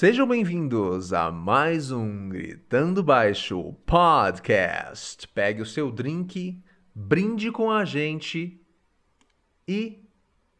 [0.00, 5.26] Sejam bem-vindos a mais um Gritando Baixo podcast.
[5.26, 6.62] Pegue o seu drink,
[6.94, 8.64] brinde com a gente
[9.66, 10.00] e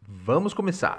[0.03, 0.99] vamos começar.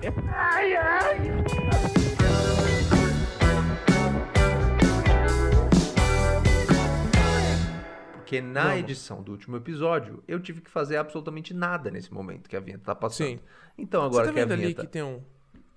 [8.14, 8.80] Porque na Vamos.
[8.80, 12.86] edição do último episódio eu tive que fazer absolutamente nada nesse momento que a vinheta
[12.86, 13.32] tá passando.
[13.32, 13.40] Sim.
[13.78, 14.82] Então Você agora tá que a vendo ali vinheta.
[14.84, 15.22] que tem um,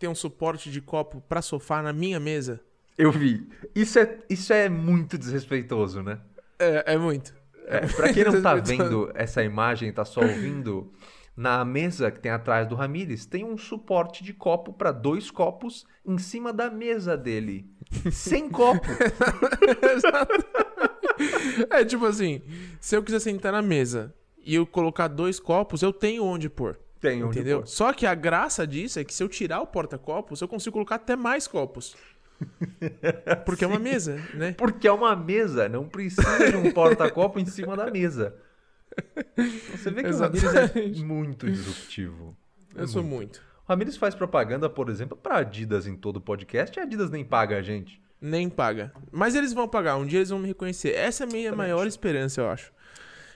[0.03, 2.61] tem um suporte de copo pra sofá na minha mesa?
[2.99, 3.49] Eu vi.
[3.73, 6.19] Isso é, isso é muito desrespeitoso, né?
[6.59, 7.33] É, é muito.
[7.67, 9.07] É, pra quem não tá Desrespeitoso.
[9.07, 10.93] vendo essa imagem tá só ouvindo,
[11.37, 15.87] na mesa que tem atrás do Ramires tem um suporte de copo pra dois copos
[16.05, 17.71] em cima da mesa dele.
[18.11, 18.89] Sem copo.
[21.71, 22.43] É tipo assim,
[22.81, 24.13] se eu quiser sentar na mesa
[24.45, 26.77] e eu colocar dois copos, eu tenho onde pôr.
[27.03, 27.67] Tem entendeu?
[27.67, 30.95] Só que a graça disso é que se eu tirar o porta-copos, eu consigo colocar
[30.95, 31.97] até mais copos.
[33.45, 34.53] Porque é uma mesa, né?
[34.53, 38.37] Porque é uma mesa, não precisa de um porta-copo em cima da mesa.
[39.73, 41.03] Você vê que o Ramires é Exatamente.
[41.05, 42.37] muito disruptivo.
[42.73, 43.43] Eu sou muito.
[43.67, 47.25] O Ramires faz propaganda, por exemplo, pra Adidas em todo podcast e a Adidas nem
[47.25, 48.01] paga a gente.
[48.21, 48.93] Nem paga.
[49.11, 50.95] Mas eles vão pagar, um dia eles vão me reconhecer.
[50.95, 52.73] Essa é a minha Também maior esperança, eu acho.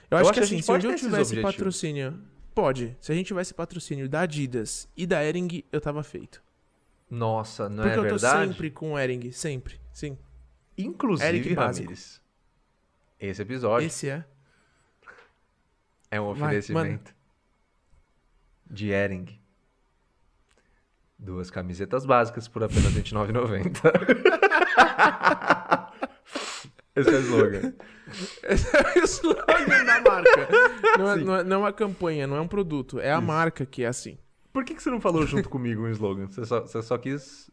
[0.09, 2.17] Eu acho acho que que assim, se um dia eu tivesse patrocínio.
[2.57, 2.97] Pode.
[2.99, 6.41] Se a gente tivesse patrocínio da Adidas e da Ering, eu tava feito.
[7.07, 8.47] Nossa, não Porque é eu tô verdade?
[8.47, 9.31] sempre com Ering.
[9.31, 9.79] Sempre.
[9.93, 10.17] Sim.
[10.75, 11.53] Inclusive, Eric.
[11.53, 12.19] Ramires,
[13.19, 14.25] esse episódio Esse é.
[16.09, 17.13] é um Vai, oferecimento
[18.65, 19.39] de Ering.
[21.19, 25.91] Duas camisetas básicas por apenas R$ 29,90.
[26.95, 27.73] Esse é o slogan.
[28.43, 30.47] Esse é o slogan da marca.
[30.97, 32.99] Não é, não, é, não é uma campanha, não é um produto.
[32.99, 34.17] É a marca que é assim.
[34.53, 36.27] Por que, que você não falou junto comigo um slogan?
[36.27, 37.49] Você só, você só quis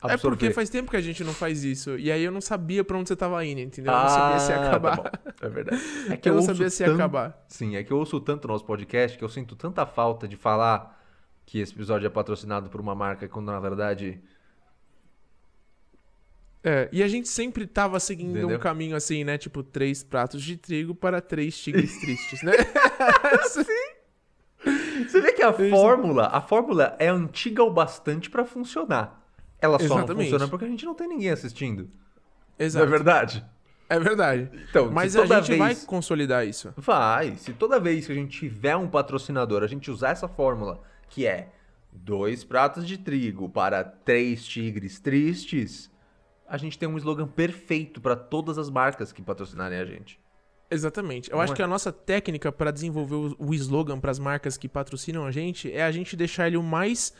[0.00, 0.14] absorver.
[0.14, 1.98] É porque faz tempo que a gente não faz isso.
[1.98, 3.92] E aí eu não sabia pra onde você tava indo, entendeu?
[3.92, 4.98] Eu não sabia se ia Ah, acabar.
[4.98, 5.12] tá.
[5.42, 5.82] É verdade.
[6.10, 7.44] É que eu não ouço sabia se ia tanto- acabar.
[7.48, 10.36] Sim, é que eu ouço tanto o nosso podcast que eu sinto tanta falta de
[10.36, 10.94] falar
[11.44, 14.20] que esse episódio é patrocinado por uma marca quando na verdade.
[16.68, 18.56] É, e a gente sempre tava seguindo Entendeu?
[18.56, 19.38] um caminho assim, né?
[19.38, 22.54] Tipo, três pratos de trigo para três tigres tristes, né?
[25.06, 29.24] Você vê que a fórmula, a fórmula é antiga o bastante pra funcionar.
[29.60, 30.24] Ela só não Exatamente.
[30.24, 31.88] funciona porque a gente não tem ninguém assistindo.
[32.58, 32.84] Exato.
[32.84, 33.46] Não é verdade?
[33.88, 34.50] É verdade.
[34.68, 35.58] Então, Mas a gente vez...
[35.60, 36.74] vai consolidar isso.
[36.76, 37.36] Vai.
[37.36, 41.24] Se toda vez que a gente tiver um patrocinador, a gente usar essa fórmula, que
[41.24, 41.50] é
[41.92, 45.94] dois pratos de trigo para três tigres tristes,
[46.48, 50.20] a gente tem um slogan perfeito pra todas as marcas que patrocinarem a gente.
[50.70, 51.30] Exatamente.
[51.30, 51.56] Eu Não acho é?
[51.56, 55.70] que a nossa técnica para desenvolver o, slogan para as marcas que patrocinam a gente
[55.70, 57.14] é a gente deixar ele o mais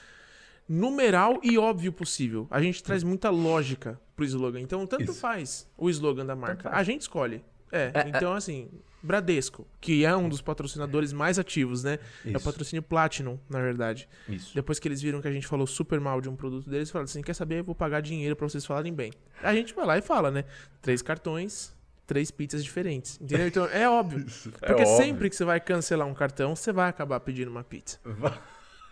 [0.69, 2.47] numeral e óbvio possível.
[2.51, 4.61] A gente traz muita lógica pro slogan.
[4.61, 5.21] Então, tanto Isso.
[5.21, 6.71] faz o slogan da marca.
[6.71, 7.45] A gente escolhe.
[7.72, 8.69] É, É, então assim,
[9.03, 11.99] Bradesco, que é um dos patrocinadores mais ativos, né?
[12.25, 12.44] É o Isso.
[12.44, 14.09] patrocínio Platinum, na verdade.
[14.28, 14.54] Isso.
[14.54, 17.04] Depois que eles viram que a gente falou super mal de um produto deles, falaram
[17.04, 17.60] assim: quer saber?
[17.60, 19.12] Eu vou pagar dinheiro pra vocês falarem bem.
[19.43, 20.44] A gente vai lá e fala, né?
[20.82, 21.75] Três cartões,
[22.06, 23.19] três pizzas diferentes.
[23.21, 23.47] Entendeu?
[23.47, 24.27] Então é óbvio.
[24.62, 24.97] É Porque óbvio.
[24.97, 27.98] sempre que você vai cancelar um cartão, você vai acabar pedindo uma pizza.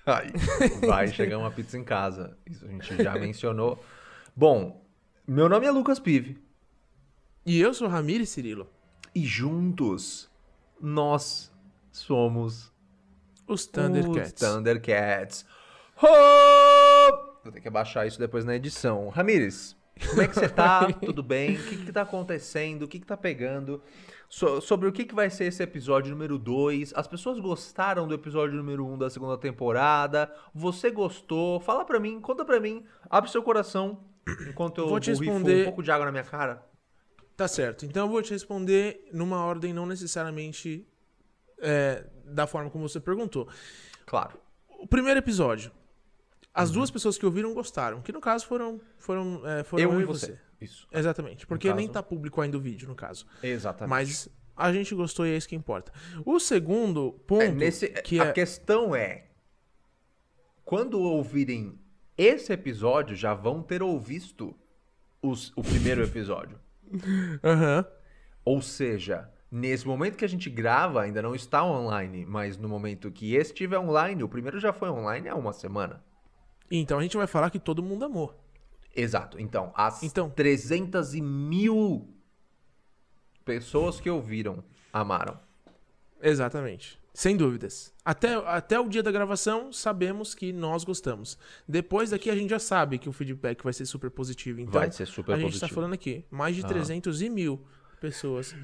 [0.05, 0.33] Vai,
[0.87, 2.37] vai chegar uma pizza em casa.
[2.47, 3.83] Isso a gente já mencionou.
[4.37, 4.85] Bom,
[5.27, 6.44] meu nome é Lucas Pive.
[7.45, 8.69] E eu sou Ramires Cirilo.
[9.15, 10.31] E juntos
[10.81, 11.53] nós
[11.93, 12.73] somos
[13.47, 14.33] Os Thundercats.
[14.43, 15.47] Os Thundercats.
[16.03, 17.35] Ho!
[17.45, 19.09] Vou ter que abaixar isso depois na edição.
[19.11, 19.77] Ramires,
[20.09, 20.91] como é que você tá?
[21.05, 21.55] Tudo bem?
[21.57, 22.83] O que que tá acontecendo?
[22.85, 23.83] O que que tá pegando?
[24.29, 26.95] So- sobre o que que vai ser esse episódio número 2.
[26.97, 30.35] As pessoas gostaram do episódio número 1 um da segunda temporada.
[30.55, 31.61] Você gostou?
[31.61, 32.85] Fala pra mim, conta pra mim.
[33.09, 34.01] Abre seu coração
[34.49, 36.67] enquanto eu Vou te responder- um pouco de água na minha cara.
[37.37, 37.85] Tá certo.
[37.85, 40.87] Então eu vou te responder numa ordem não necessariamente
[41.59, 43.49] é, da forma como você perguntou.
[44.07, 44.39] Claro.
[44.79, 45.73] O primeiro episódio.
[46.53, 46.77] As Uhum.
[46.77, 48.01] duas pessoas que ouviram gostaram.
[48.01, 50.39] Que no caso foram, foram, é, foram Eu e você.
[50.61, 50.87] Isso.
[50.93, 51.47] Exatamente.
[51.47, 51.77] Porque caso.
[51.77, 53.27] nem tá público ainda o vídeo, no caso.
[53.43, 53.91] Exatamente.
[53.91, 55.93] Mas a gente gostou e é isso que importa.
[56.25, 57.43] O segundo ponto.
[57.43, 58.33] É, nesse, que a é...
[58.33, 59.27] questão é:
[60.65, 61.79] quando ouvirem
[62.17, 64.57] esse episódio, já vão ter ouvido
[65.21, 66.59] os- o primeiro episódio.
[67.43, 67.87] Aham.
[68.45, 73.11] Ou seja, nesse momento que a gente grava, ainda não está online, mas no momento
[73.11, 76.05] que esse estiver online, o primeiro já foi online há uma semana.
[76.71, 78.35] Então a gente vai falar que todo mundo amou.
[78.95, 79.41] Exato.
[79.41, 80.31] Então, as Então.
[80.31, 82.09] 300 e mil
[83.45, 84.63] pessoas que ouviram
[84.93, 85.39] amaram.
[86.23, 86.99] Exatamente.
[87.17, 87.95] Sem dúvidas.
[88.05, 91.39] Até, até o dia da gravação, sabemos que nós gostamos.
[91.67, 94.61] Depois daqui, a gente já sabe que o feedback vai ser super positivo.
[94.61, 95.69] Então, Vai ser super a gente positivo.
[95.69, 96.69] tá falando aqui, mais de Ah.
[96.69, 97.65] 300 e mil
[98.01, 98.55] pessoas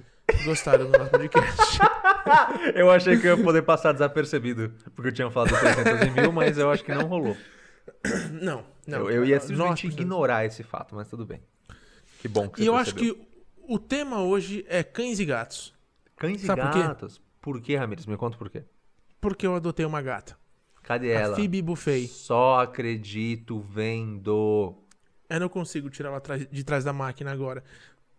[0.44, 1.78] gostaram do nosso podcast.
[2.74, 6.58] Eu achei que eu ia poder passar desapercebido, porque eu tinha falado 300 mil, mas
[6.58, 7.36] eu acho que não rolou.
[8.40, 8.98] não, não.
[8.98, 11.40] eu, eu ia simplesmente ignorar esse fato, mas tudo bem.
[12.20, 13.14] Que bom que você E eu acho percebeu.
[13.16, 15.72] que o tema hoje é cães e gatos.
[16.16, 16.78] Cães e Sabe quê?
[16.80, 17.20] gatos.
[17.40, 18.06] Por quê, Ramires?
[18.06, 18.64] Me conta por quê.
[19.20, 20.36] Porque eu adotei uma gata.
[20.82, 21.36] Cadê A ela?
[21.36, 22.06] Phoebe Buffet.
[22.08, 24.74] Só acredito vendo.
[25.28, 27.62] Eu não consigo tirar ela de trás da máquina agora.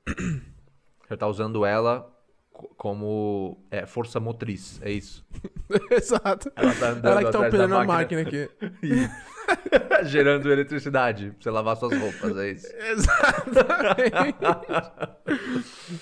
[1.07, 2.09] Você tá usando ela
[2.51, 5.25] co- como é, força motriz, é isso.
[5.91, 6.51] Exato.
[6.55, 8.49] Ela tá andando Ela que tá operando a máquina aqui.
[10.05, 12.67] Gerando eletricidade pra você lavar suas roupas, é isso.
[12.75, 14.35] Exatamente.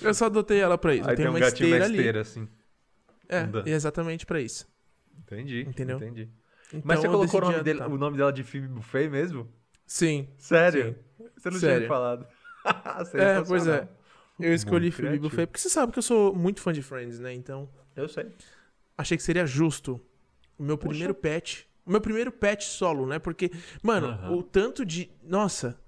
[0.02, 1.08] eu só adotei ela pra isso.
[1.08, 1.96] Aí tem, tem um uma gatinho esteira na ali.
[1.96, 2.48] esteira, assim.
[3.30, 3.66] É, andando.
[3.68, 4.68] exatamente pra isso.
[5.18, 5.62] Entendi.
[5.62, 5.96] Entendeu?
[5.96, 6.28] Entendi.
[6.68, 9.48] Então, Mas você colocou o nome, dele, o nome dela de Phoebe Buffet mesmo?
[9.86, 10.28] Sim.
[10.36, 10.96] Sério?
[11.36, 11.82] Você não tinha Sério.
[11.82, 12.26] me falado.
[13.14, 13.88] É, pois é.
[14.38, 15.18] Eu escolhi Muito Phoebe.
[15.18, 17.32] Buffet porque você sabe que eu sou muito fã de Friends, né?
[17.32, 18.26] Então, Eu sei.
[18.98, 19.98] achei que seria justo
[20.58, 20.90] o meu Poxa.
[20.90, 21.66] primeiro pet.
[21.86, 23.18] O meu primeiro pet solo, né?
[23.18, 23.50] Porque,
[23.82, 24.32] mano, Aham.
[24.36, 25.10] o tanto de.
[25.22, 25.80] Nossa.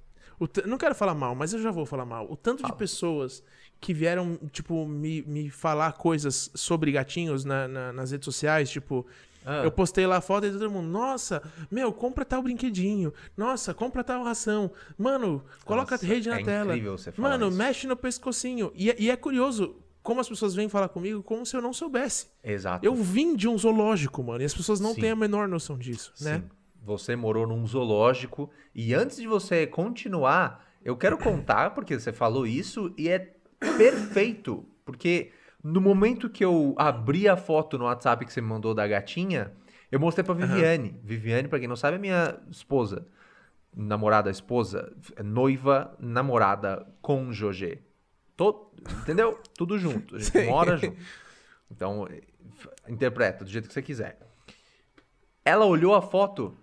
[0.67, 2.27] Não quero falar mal, mas eu já vou falar mal.
[2.31, 2.77] O tanto de Fala.
[2.77, 3.45] pessoas
[3.83, 9.05] que vieram, tipo, me, me falar coisas sobre gatinhos na- na- nas redes sociais, tipo.
[9.45, 13.13] Ah, Eu postei lá a foto e todo mundo, nossa, meu, compra tal brinquedinho.
[13.37, 14.71] Nossa, compra tal ração.
[14.97, 16.71] Mano, coloca nossa, a rede na é tela.
[16.73, 17.57] incrível você falar Mano, isso.
[17.59, 18.71] mexe no pescocinho.
[18.77, 21.73] E, é- e é curioso como as pessoas vêm falar comigo como se eu não
[21.73, 22.29] soubesse.
[22.45, 22.87] Exato.
[22.87, 25.01] Eu vim de um zoológico, mano, e as pessoas não Sim.
[25.01, 26.37] têm a menor noção disso, né?
[26.39, 26.45] Sim.
[26.85, 28.49] Você morou num zoológico.
[28.73, 33.33] E antes de você continuar, eu quero contar, porque você falou isso, e é
[33.77, 34.65] perfeito.
[34.85, 35.31] Porque
[35.63, 39.53] no momento que eu abri a foto no WhatsApp que você me mandou da gatinha,
[39.91, 40.99] eu mostrei pra Viviane.
[41.03, 43.07] Viviane, pra quem não sabe, é minha esposa.
[43.75, 44.93] Namorada, esposa,
[45.25, 47.79] noiva, namorada, cônjuge.
[48.37, 48.71] To-
[49.03, 49.39] Entendeu?
[49.57, 50.17] Tudo junto.
[50.17, 50.47] A gente Sim.
[50.47, 50.97] mora junto.
[51.71, 52.07] Então,
[52.89, 54.19] interpreta do jeito que você quiser.
[55.45, 56.57] Ela olhou a foto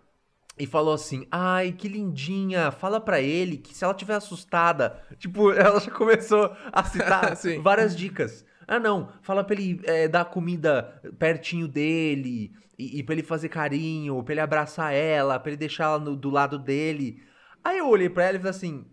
[0.60, 2.70] e falou assim: "Ai, que lindinha.
[2.72, 7.96] Fala pra ele que se ela tiver assustada, tipo, ela já começou a citar várias
[7.96, 8.46] dicas.
[8.68, 13.50] Ah, não, fala pra ele eh, dar comida pertinho dele e, e pra ele fazer
[13.50, 17.24] carinho, pra ele abraçar ela, pra ele deixar ela no- do lado dele.
[17.64, 18.86] Aí eu olhei pra ela e falei assim: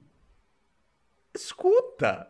[1.34, 2.26] Escuta,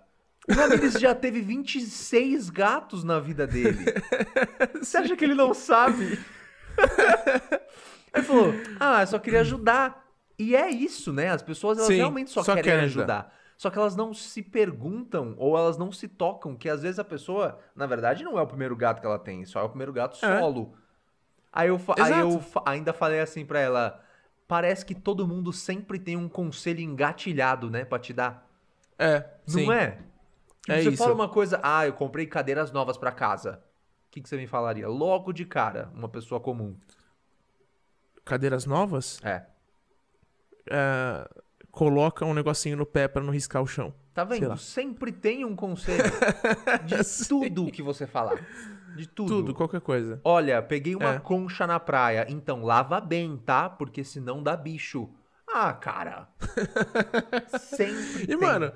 [0.48, 3.84] o Ramirez já teve 26 gatos na vida dele.
[4.82, 6.18] Você acha que ele não sabe?
[8.16, 10.04] Ele falou: Ah, eu só queria ajudar.
[10.38, 11.30] E é isso, né?
[11.30, 13.32] As pessoas elas Sim, realmente só, só querem, querem ajudar.
[13.56, 17.04] Só que elas não se perguntam ou elas não se tocam que às vezes a
[17.04, 19.92] pessoa, na verdade, não é o primeiro gato que ela tem, só é o primeiro
[19.92, 20.38] gato É.
[20.40, 20.74] solo.
[21.50, 24.02] Aí eu, aí eu ainda falei assim pra ela:
[24.46, 28.46] Parece que todo mundo sempre tem um conselho engatilhado, né, pra te dar.
[28.98, 29.64] É, sim.
[29.64, 29.98] Não é?
[30.60, 30.98] Tipo, É você isso.
[31.02, 33.62] fala uma coisa, ah, eu comprei cadeiras novas pra casa.
[34.08, 34.88] O que, que você me falaria?
[34.88, 36.76] Logo de cara, uma pessoa comum.
[38.26, 39.44] Cadeiras novas, É.
[40.68, 41.28] é,
[41.70, 43.94] coloca um negocinho no pé pra não riscar o chão.
[44.12, 44.56] Tá vendo?
[44.58, 46.02] Sempre tem um conselho
[46.86, 48.36] de tudo que você falar.
[48.96, 49.28] De tudo.
[49.28, 50.20] Tudo, qualquer coisa.
[50.24, 51.18] Olha, peguei uma É.
[51.20, 53.68] concha na praia, então lava bem, tá?
[53.70, 55.08] Porque senão dá bicho.
[55.48, 56.28] Ah, cara.
[57.60, 58.36] Sempre E, tem.
[58.36, 58.72] mano,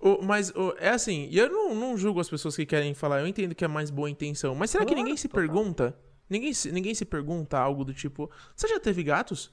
[0.00, 3.20] o- mas o- é assim, e eu não, não julgo as pessoas que querem falar,
[3.20, 5.42] eu entendo que é mais boa intenção, mas será que Claro, ninguém se total.
[5.42, 5.98] pergunta?
[6.30, 9.52] Ninguém se, ninguém se pergunta algo do tipo, você já teve gatos?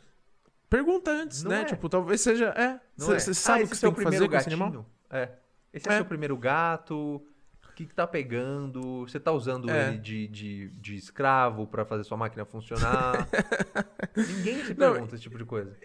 [0.69, 1.61] Pergunta antes, Não né?
[1.61, 1.65] é.
[1.65, 2.49] Tipo, talvez seja.
[2.49, 3.33] É, Não você é?
[3.33, 4.85] sabe ah, o que é você tem que fazer com esse animal?
[5.09, 5.29] É.
[5.73, 5.95] Esse é, É.
[5.97, 6.95] seu primeiro gato.
[7.69, 9.01] O que, que tá pegando?
[9.07, 9.89] Você tá usando É.
[9.89, 13.27] ele de, de, de escravo pra fazer sua máquina funcionar?
[14.15, 15.75] Ninguém se Não, pergunta esse tipo de coisa.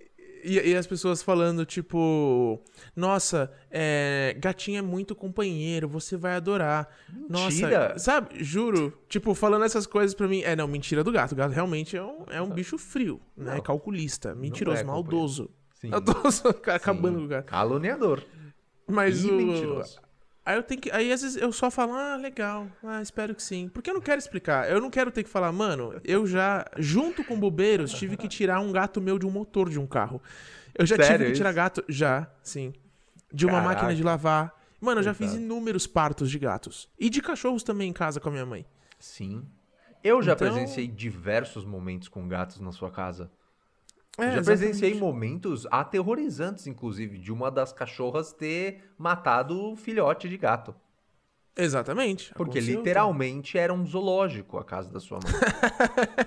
[0.42, 2.60] E, e as pessoas falando, tipo,
[2.96, 6.88] nossa, é, gatinho é muito companheiro, você vai adorar.
[7.08, 7.88] Mentira!
[7.90, 10.42] Nossa, sabe, juro, tipo, falando essas coisas pra mim.
[10.42, 11.32] É, não, mentira do gato.
[11.32, 13.54] O gato realmente é um, é um bicho frio, né?
[13.54, 13.62] Não.
[13.62, 15.50] Calculista, mentiroso, é maldoso.
[15.74, 15.88] Sim.
[15.88, 17.46] Maldoso, acabando com o gato.
[17.46, 18.24] Caluniador.
[18.86, 19.34] Mas e o.
[19.34, 20.00] mentiroso.
[20.44, 20.90] Aí eu tenho que.
[20.90, 23.68] Aí às vezes eu só falo, ah, legal, ah, espero que sim.
[23.68, 24.68] Porque eu não quero explicar.
[24.68, 28.58] Eu não quero ter que falar, mano, eu já, junto com bombeiros, tive que tirar
[28.60, 30.20] um gato meu de um motor de um carro.
[30.74, 31.84] Eu já Sério tive que tirar gato.
[31.88, 32.72] Já, sim.
[33.32, 33.68] De uma Caraca.
[33.74, 34.58] máquina de lavar.
[34.80, 36.88] Mano, eu já fiz inúmeros partos de gatos.
[36.98, 38.66] E de cachorros também em casa com a minha mãe.
[38.98, 39.44] Sim.
[40.02, 43.30] Eu já Então- presenciei diversos momentos com gatos na sua casa.
[44.18, 50.36] É, já presenciei momentos aterrorizantes, inclusive, de uma das cachorras ter matado o filhote de
[50.36, 50.74] gato.
[51.56, 52.32] Exatamente.
[52.34, 55.32] Porque aconteceu, literalmente era um zoológico a casa da sua mãe.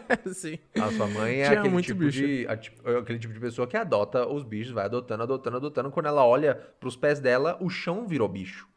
[0.10, 0.34] então.
[0.34, 0.60] Sim.
[0.80, 2.20] A sua mãe é Tinha aquele tipo, bicho.
[2.20, 5.92] de, é aquele tipo de pessoa que adota os bichos, vai adotando, adotando, adotando.
[5.92, 8.68] Quando ela olha pros pés dela, o chão virou bicho.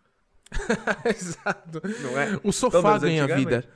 [1.04, 1.82] Exato.
[2.02, 2.40] Não é?
[2.42, 3.68] O sofá menos ganha vida.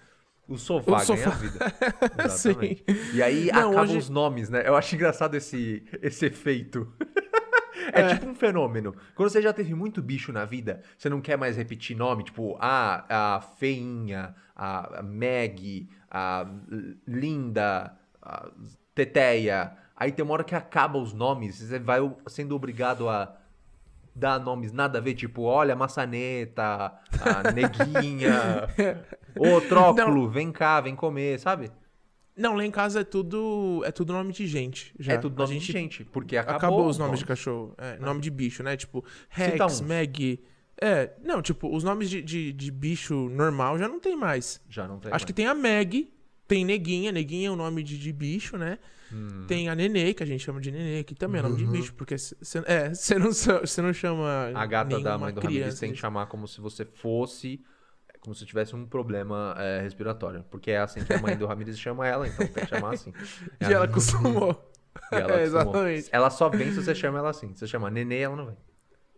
[0.49, 1.31] O sofá, O sofá.
[1.31, 1.73] ganha vida.
[2.25, 2.85] Exatamente.
[3.15, 4.63] E aí Não, acabam hoje- os nomes, né?
[4.67, 6.93] Eu acho engraçado esse, esse efeito.
[7.93, 8.95] É, tipo um fenômeno.
[9.17, 12.57] Quando você já teve muito bicho na vida, você não quer mais repetir nome, tipo,
[12.61, 13.05] ah,
[13.37, 16.47] a feinha, a a Meg, a
[17.09, 18.49] Linda, a
[18.95, 19.73] Teteia.
[19.97, 23.37] Aí tem uma hora que acaba os nomes, você vai sendo obrigado a
[24.15, 28.69] dar nomes nada a ver, tipo, olha, maçaneta, a neguinha,
[29.39, 31.71] ô tróculo, vem cá, vem comer, sabe?
[32.37, 34.95] Não, lá em casa é tudo é tudo nome de gente.
[34.99, 35.13] Já.
[35.15, 37.75] É tudo nome gente de gente, porque acabou, acabou, os nomes de cachorro.
[37.77, 38.77] É, nome de bicho, né?
[38.77, 39.81] Tipo, Rex.
[39.83, 40.41] Meg.
[40.81, 44.61] É, não, tipo, os nomes de, de, de bicho normal já não tem mais.
[44.69, 46.11] Já não tem Acho que tem a Meg,
[46.49, 47.13] tem Neguinha.
[47.13, 48.79] Neguinha é o nome de, de bicho, né?
[49.13, 49.45] Hum.
[49.47, 51.71] Tem a Nenê, que a gente chama de Nenê, que também é nome de Uhum.
[51.73, 55.97] bicho, porque você é, não, não chama A gata da mãe do criança tem que
[55.97, 57.61] de- chamar como se você fosse.
[58.23, 60.45] Como se tivesse um problema é, respiratório.
[60.51, 63.13] Porque é assim que a mãe do Ramirez chama ela, então tem que chamar assim.
[63.61, 64.73] E ela acostumou.
[65.11, 65.63] E ela É, acostumou.
[65.87, 66.09] exatamente.
[66.13, 67.53] Ela só vem se você chama ela assim.
[67.53, 68.57] Se você chama Nenê, ela não vem.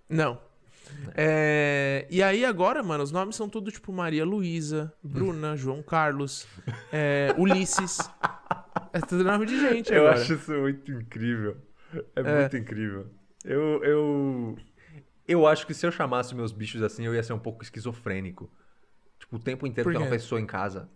[0.09, 0.41] Não.
[1.15, 6.47] É, e aí agora, mano, os nomes são tudo tipo Maria Luísa, Bruna, João Carlos,
[6.93, 7.99] é, Ulisses.
[8.93, 10.21] É tudo nome de gente Eu agora.
[10.21, 11.57] acho isso muito incrível.
[12.17, 12.41] É, É.
[12.41, 13.07] muito incrível.
[13.45, 14.57] Eu, eu.
[15.27, 18.51] Eu acho que se eu chamasse meus bichos assim, eu ia ser um pouco esquizofrênico.
[19.25, 20.89] Tipo, o tempo inteiro tem uma pessoa em casa.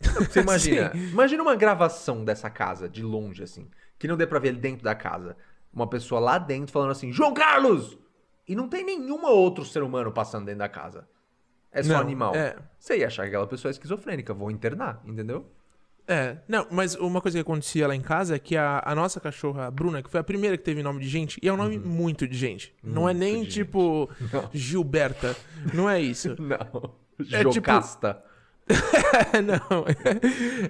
[0.02, 0.90] Você imagina.
[0.94, 3.70] imagina uma gravação dessa casa, de longe, assim.
[3.98, 5.36] Que não dê pra ver dentro da casa.
[5.72, 7.96] Uma pessoa lá dentro falando assim, João Carlos!
[8.46, 11.08] E não tem nenhum outro ser humano passando dentro da casa.
[11.70, 12.34] É só Não, animal.
[12.34, 12.56] é.
[12.78, 15.46] Você ia achar que aquela pessoa é esquizofrênica, vou internar, entendeu?
[16.06, 19.20] É, não, mas uma coisa que acontecia lá em casa é que a, a nossa
[19.20, 21.56] cachorra, a Bruna, que foi a primeira que teve nome de gente, e é um
[21.56, 22.74] nome muito de gente.
[22.82, 23.18] não é Uhum.
[23.18, 24.10] Muito nem tipo.
[24.52, 25.36] Gilberta.
[25.72, 26.34] Não é isso.
[26.40, 26.94] Não.
[27.30, 28.22] É tipo- Jocasta.
[29.44, 29.84] não,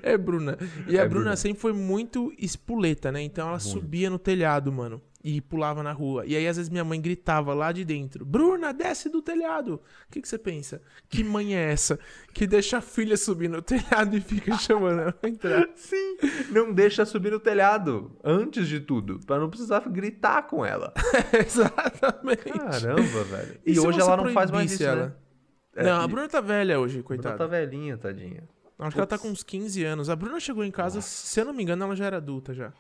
[0.03, 0.59] é, Bruna.
[0.89, 1.37] E a É Bruna Bruna.
[1.37, 3.23] sempre foi muito espuleta, né?
[3.23, 6.25] Então ela subia no telhado, mano, e pulava na rua.
[6.27, 9.75] E aí às vezes minha mãe gritava lá de dentro: Bruna, desce do telhado.
[10.09, 10.81] O que, que você pensa?
[11.09, 11.99] Que mãe é essa
[12.35, 15.69] que deixa a filha subir no telhado e fica chamando ela pra entrar?
[15.77, 16.17] Sim,
[16.51, 20.93] não deixa subir no telhado, antes de tudo, pra não precisar gritar com ela.
[21.47, 22.43] Exatamente.
[22.59, 23.61] Caramba, velho.
[23.65, 25.07] E, se hoje ela não faz mais isso, ela?
[25.07, 25.13] né?
[25.75, 27.37] É, não, a Bruna tá velha hoje, a Bruna coitada.
[27.39, 28.43] tá velhinha, tadinha.
[28.79, 30.11] Acho que ela tá com uns 15 anos.
[30.11, 32.73] A Bruna chegou em casa, se eu não me engano, ela já era adulta já.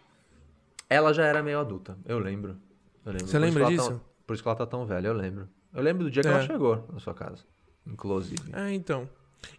[0.90, 2.56] Ela já era meio adulta, eu lembro.
[3.04, 3.26] Eu lembro.
[3.26, 3.90] Você Por lembra ela disso?
[3.92, 5.48] Tá, por isso que ela tá tão velha, eu lembro.
[5.72, 6.32] Eu lembro do dia que É.
[6.32, 7.44] ela chegou na sua casa,
[7.86, 8.42] inclusive.
[8.52, 9.08] É, então.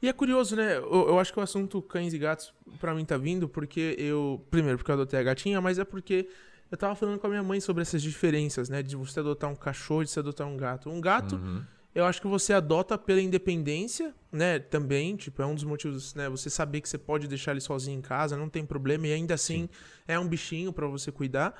[0.01, 0.77] E é curioso, né?
[0.77, 4.45] Eu, eu acho que o assunto cães e gatos pra mim tá vindo porque eu.
[4.51, 6.29] Primeiro, porque eu adotei a gatinha, mas é porque
[6.71, 8.81] eu tava falando com a minha mãe sobre essas diferenças, né?
[8.83, 10.89] De você adotar um cachorro e de você adotar um gato.
[10.89, 11.63] Um gato, Uhum.
[11.95, 14.59] Eu acho que você adota pela independência, né?
[14.59, 16.27] Também, tipo, é um dos motivos, né?
[16.29, 19.33] Você saber que você pode deixar ele sozinho em casa, não tem problema, e ainda
[19.35, 19.69] assim
[20.07, 21.53] é um bichinho pra você cuidar.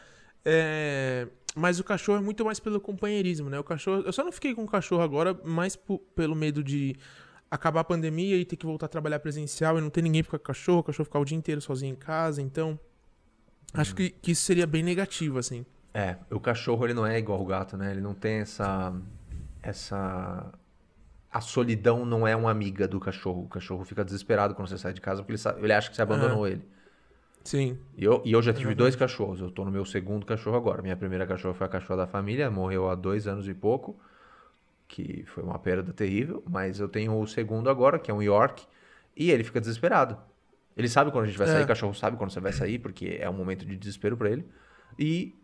[0.43, 3.59] É, Mas o cachorro é muito mais pelo companheirismo, né?
[3.59, 4.01] O cachorro.
[4.05, 5.77] Eu só não fiquei com o cachorro agora, mais
[6.15, 6.95] pelo medo de
[7.49, 10.39] acabar a pandemia e ter que voltar a trabalhar presencial e não ter ninguém ficar
[10.39, 12.79] com o cachorro, o cachorro ficar o dia inteiro sozinho em casa, então.
[13.71, 15.65] Acho que, que isso seria bem negativo, assim.
[15.93, 17.91] É, o cachorro ele não é igual o gato, né?
[17.91, 18.93] Ele não tem essa.
[19.63, 20.51] Essa.
[21.31, 23.45] A solidão não é uma amiga do cachorro.
[23.45, 25.95] O cachorro fica desesperado quando você sai de casa porque ele, sa- ele acha que
[25.95, 26.61] você abandonou ele.
[27.43, 27.79] Sim.
[27.97, 29.39] E eu, e eu já tive dois cachorros.
[29.41, 30.81] Eu tô no meu segundo cachorro agora.
[30.83, 33.99] Minha primeira cachorra foi a cachorra da família, morreu há dois anos e pouco,
[34.87, 36.43] que foi uma perda terrível.
[36.47, 38.63] Mas eu tenho o segundo agora, que é um York,
[39.17, 40.17] e ele fica desesperado.
[40.77, 41.63] Ele sabe quando a gente vai sair, É.
[41.63, 44.45] o cachorro sabe quando você vai sair, porque é um momento de desespero pra ele.
[44.99, 45.35] E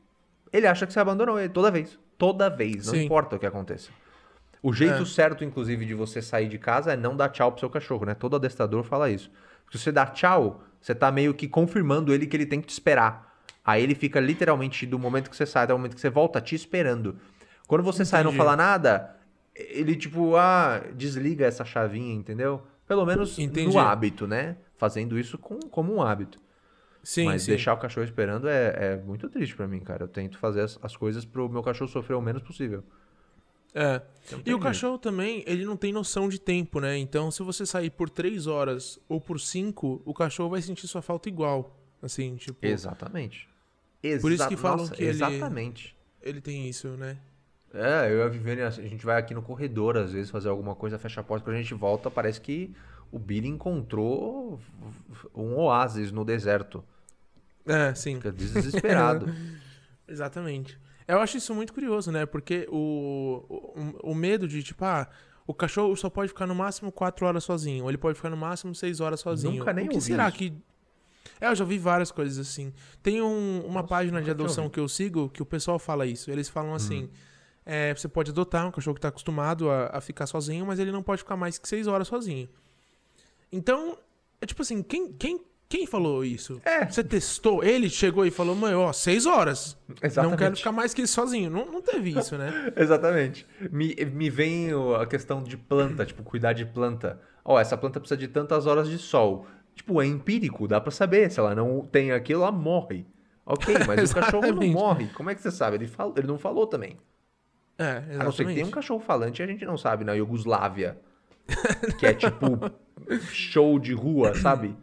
[0.53, 1.97] ele acha que você abandonou ele toda vez.
[2.17, 3.05] Toda vez, não Sim.
[3.05, 3.89] importa o que aconteça.
[4.61, 5.05] O jeito É.
[5.05, 8.13] certo, inclusive, de você sair de casa é não dar tchau pro seu cachorro, né?
[8.13, 9.31] Todo adestrador fala isso.
[9.71, 12.71] Se você dá tchau, você tá meio que confirmando ele que ele tem que te
[12.73, 13.27] esperar.
[13.63, 16.41] Aí ele fica literalmente do momento que você sai até o momento que você volta
[16.41, 17.15] te esperando.
[17.67, 18.43] Quando você sai e não Entendi.
[18.43, 19.15] fala nada,
[19.55, 22.63] ele tipo, ah, desliga essa chavinha, entendeu?
[22.87, 23.71] Pelo menos Entendi.
[23.71, 24.57] no hábito, né?
[24.75, 26.39] Fazendo isso com, como um hábito.
[27.03, 27.51] Sim, Mas sim.
[27.51, 30.03] deixar o cachorro esperando é, é muito triste pra mim, cara.
[30.03, 32.83] Eu tento fazer as, as coisas pro meu cachorro sofrer o menos possível.
[33.73, 34.01] É.
[34.31, 36.97] Não E o cachorro também, ele não tem noção de tempo, né?
[36.97, 41.01] Então, se você sair por três horas ou por cinco, o cachorro vai sentir sua
[41.01, 41.75] falta igual.
[42.01, 43.47] Assim, tipo, Exatamente.
[44.21, 45.95] Por isso que Exa- falam Nossa, que ele- Exatamente.
[46.21, 47.17] ele tem isso, né?
[47.73, 50.73] É, eu e a Viviane, a gente vai aqui no corredor, às vezes, fazer alguma
[50.73, 52.73] coisa, fecha a porta, quando a gente volta, parece que
[53.11, 54.59] o Billy encontrou
[55.35, 56.83] um oásis no deserto.
[57.67, 58.15] É, sim.
[58.15, 59.27] Fica desesperado.
[60.07, 60.79] Exatamente.
[61.09, 62.25] Eu acho isso muito curioso, né?
[62.25, 65.07] Porque o, o, o medo de, tipo, ah,
[65.47, 68.37] o cachorro só pode ficar no máximo 4 horas sozinho, ou ele pode ficar no
[68.37, 69.59] máximo 6 horas sozinho.
[69.59, 70.37] Nunca nem o que será isso.
[70.37, 70.53] que.
[71.41, 72.73] É, eu já vi várias coisas assim.
[73.01, 74.73] Tem um- uma Nossa, página de nunca tinha adoção ouvido.
[74.73, 76.29] que eu sigo que o pessoal fala isso.
[76.29, 77.09] Eles falam assim: Hum.
[77.65, 80.91] é, você pode adotar um cachorro que tá acostumado a, a ficar sozinho, mas ele
[80.91, 82.47] não pode ficar mais que 6 horas sozinho.
[83.51, 83.97] Então,
[84.41, 86.59] é tipo assim, quem, quem, quem falou isso?
[86.65, 86.83] É.
[86.89, 87.63] Você testou?
[87.63, 89.77] Ele chegou e falou, mãe, ó, 6 horas.
[89.87, 90.39] Não Exatamente.
[90.39, 91.49] quero ficar mais que sozinho.
[91.51, 92.51] Não, não teve isso, né?
[92.75, 93.45] Exatamente.
[93.71, 97.21] Me, me vem a questão de planta, tipo, cuidar de planta.
[97.45, 99.45] Ó, essa planta precisa de tantas horas de sol.
[99.75, 101.29] Tipo, é empírico, dá pra saber.
[101.31, 103.05] Se ela não tem aquilo, ela morre.
[103.45, 104.73] Ok, mas o cachorro não Exatamente.
[104.73, 105.07] morre.
[105.13, 105.77] Como é que você sabe?
[105.77, 106.13] Ele, fal...
[106.17, 106.97] ele não falou também.
[107.77, 108.71] É, A não ser que tenha um exatamente.
[108.71, 110.97] cachorro falante e a gente não sabe, na Iugoslávia.
[111.99, 112.59] que é tipo
[113.31, 114.75] show de rua, sabe?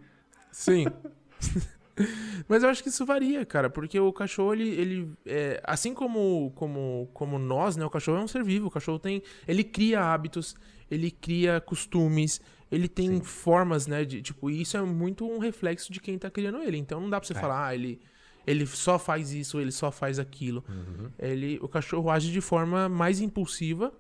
[0.56, 0.86] Sim.
[2.48, 6.50] Mas eu acho que isso varia, cara, porque o cachorro, ele, ele é, assim como,
[6.54, 10.02] como, como nós, né, o cachorro é um ser vivo, o cachorro tem, ele cria
[10.02, 10.54] hábitos,
[10.90, 13.20] ele cria costumes, ele tem Sim.
[13.22, 16.76] formas, né, de, tipo, e isso é muito um reflexo de quem tá criando ele,
[16.78, 17.40] então não dá pra você É.
[17.40, 18.00] falar, ah, ele,
[18.46, 20.64] ele só faz isso, ele só faz aquilo.
[20.68, 21.10] Uhum.
[21.18, 23.92] Ele, o cachorro age de forma mais impulsiva,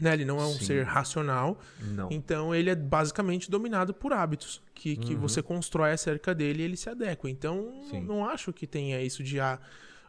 [0.00, 0.64] né, ele não é um Sim.
[0.64, 2.08] ser racional, Não.
[2.10, 5.20] então ele é basicamente dominado por hábitos que, que Uhum.
[5.20, 7.28] você constrói acerca dele e ele se adequa.
[7.30, 8.00] Então Sim.
[8.02, 9.58] não acho que tenha isso de ah,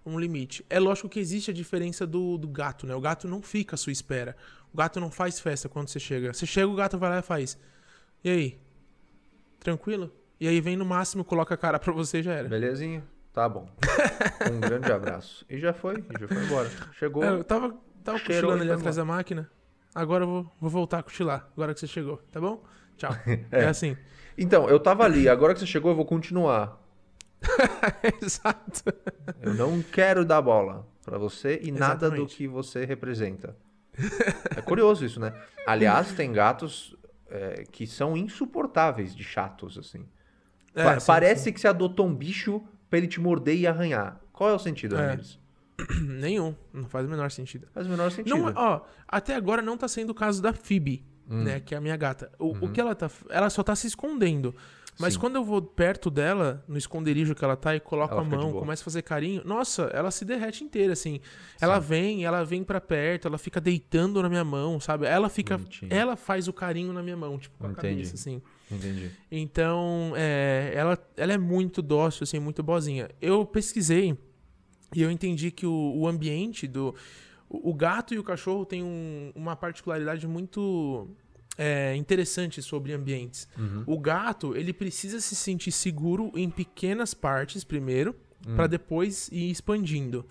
[0.05, 0.65] um limite.
[0.69, 2.95] É lógico que existe a diferença do, do gato, né?
[2.95, 4.35] O gato não fica à sua espera.
[4.73, 6.31] O gato não faz festa quando você chega.
[6.33, 7.57] Você chega, o gato vai lá e faz.
[8.23, 8.59] E aí?
[9.59, 10.11] Tranquilo?
[10.39, 12.47] E aí vem no máximo, coloca a cara pra você e já era.
[12.47, 13.03] Belezinha?
[13.33, 13.67] Tá bom.
[14.51, 15.45] Um grande abraço.
[15.49, 16.71] E já foi, e já foi embora.
[16.97, 17.23] Chegou.
[17.23, 19.49] É, eu tava, tava cochilando ali atrás da máquina.
[19.93, 22.63] Agora eu vou, vou voltar a cochilar, agora que você chegou, tá bom?
[22.97, 23.11] Tchau.
[23.51, 23.97] é assim.
[24.37, 26.79] Então, eu tava ali, agora que você chegou, eu vou continuar.
[28.21, 28.83] Exato.
[29.41, 32.35] Eu não quero dar bola pra você e nada do Exatamente.
[32.37, 33.55] que você representa.
[34.55, 35.33] É curioso isso, né?
[35.65, 36.95] Aliás, tem gatos
[37.29, 40.05] é, que são insuportáveis de chatos, assim.
[40.75, 44.21] É, Pa- sim, parece que você adotou um bicho pra ele te morder e arranhar.
[44.31, 45.19] Qual é o sentido, É.
[46.01, 46.55] Nenhum.
[46.73, 47.67] Não faz o menor sentido.
[47.73, 48.35] Faz o menor sentido.
[48.35, 51.43] Não, ó, até agora não tá sendo o caso da Phoebe, Hum.
[51.43, 51.59] né?
[51.59, 52.31] Que é a minha gata.
[52.39, 53.09] O, o que ela tá.
[53.29, 54.53] Ela só tá se escondendo.
[54.99, 55.19] Mas Sim.
[55.21, 58.51] quando eu vou perto dela, no esconderijo que ela tá, e coloco Ela a mão,
[58.51, 61.21] começo a fazer carinho, nossa, ela se derrete inteira, assim.
[61.61, 65.05] Ela vem, ela vem pra perto, ela fica deitando na minha mão, sabe?
[65.05, 65.57] Ela fica.
[65.57, 65.93] Bonitinho.
[65.93, 67.93] Ela faz o carinho na minha mão, tipo, com a Entendi.
[67.95, 68.41] cabeça, assim.
[68.69, 69.09] Entendi.
[69.31, 73.09] Então, é, ela, ela é muito dócil, assim, muito boazinha.
[73.21, 74.17] Eu pesquisei
[74.95, 76.93] e eu entendi que o, o ambiente do.
[77.49, 81.07] O, o gato e o cachorro têm um- uma particularidade muito
[81.57, 83.47] é, interessante sobre ambientes.
[83.57, 83.83] Uhum.
[83.85, 88.15] O gato, ele precisa se sentir seguro em pequenas partes primeiro,
[88.47, 88.55] Hum.
[88.55, 90.25] pra depois ir expandindo.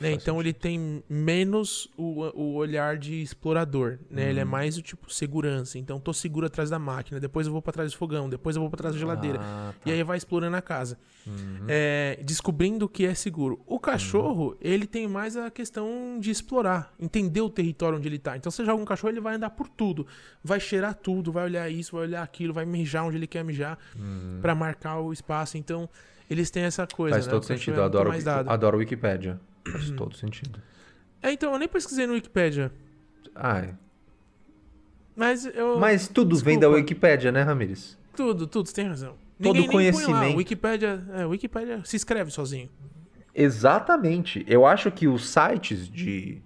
[0.00, 0.12] Né?
[0.12, 4.30] Então ele tem menos o, o olhar de explorador, né?
[4.30, 5.78] Ele é mais o tipo segurança.
[5.78, 8.60] Então tô seguro atrás da máquina, depois eu vou pra trás do fogão, depois eu
[8.62, 9.38] vou pra trás da geladeira.
[9.40, 9.90] Ah, tá.
[9.90, 10.98] E aí vai explorando a casa.
[11.26, 11.66] Uhum.
[11.66, 13.60] É, descobrindo o que é seguro.
[13.66, 18.36] O cachorro, ele tem mais a questão de explorar, entender o território onde ele tá.
[18.36, 20.06] Então você joga um cachorro, ele vai andar por tudo.
[20.42, 23.78] Vai cheirar tudo, vai olhar isso, vai olhar aquilo, vai mijar onde ele quer mijar
[24.40, 25.58] pra marcar o espaço.
[25.58, 25.88] Então,
[26.28, 27.32] eles têm essa coisa, Faz né?
[27.32, 27.80] todo sentido.
[27.80, 28.10] é adoro,
[28.46, 29.40] adoro Wikipédia.
[29.72, 30.60] Faz todo sentido.
[31.22, 32.70] É, então, eu nem pesquisei no Wikipedia.
[33.34, 33.74] Ai.
[35.14, 35.78] Mas eu.
[35.78, 36.76] Mas tudo vem da Desculpa.
[36.78, 37.98] Wikipédia, né, Ramires?
[38.14, 39.16] Tudo, tudo, você tem razão.
[39.42, 40.36] Todo Ninguém conhecimento.
[40.36, 42.70] Wikipedia, é, Wikipedia se escreve sozinho.
[43.34, 44.44] Exatamente.
[44.48, 46.40] Eu acho que os sites de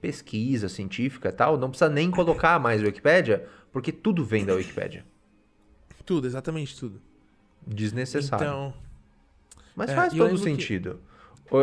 [0.00, 5.04] pesquisa científica e tal, não precisa nem colocar mais Wikipédia, porque tudo vem da Wikipédia.
[6.04, 7.00] Tudo, exatamente tudo.
[7.66, 8.44] Desnecessário.
[8.46, 8.74] Então.
[9.74, 11.00] Mas é, faz todo que- sentido.
[11.12, 11.15] O-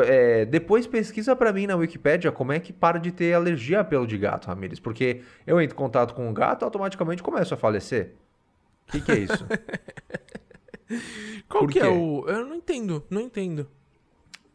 [0.05, 3.83] é, depois pesquisa pra mim na Wikipédia como é que para de ter alergia a
[3.83, 4.79] pelo de gato, Ramires.
[4.79, 8.13] Porque eu entro em contato com um gato, automaticamente começo a falecer.
[8.87, 9.45] O que, que é isso?
[11.49, 11.87] Qual Por que é quê?
[11.87, 12.25] o.
[12.27, 13.67] Eu não entendo, não entendo.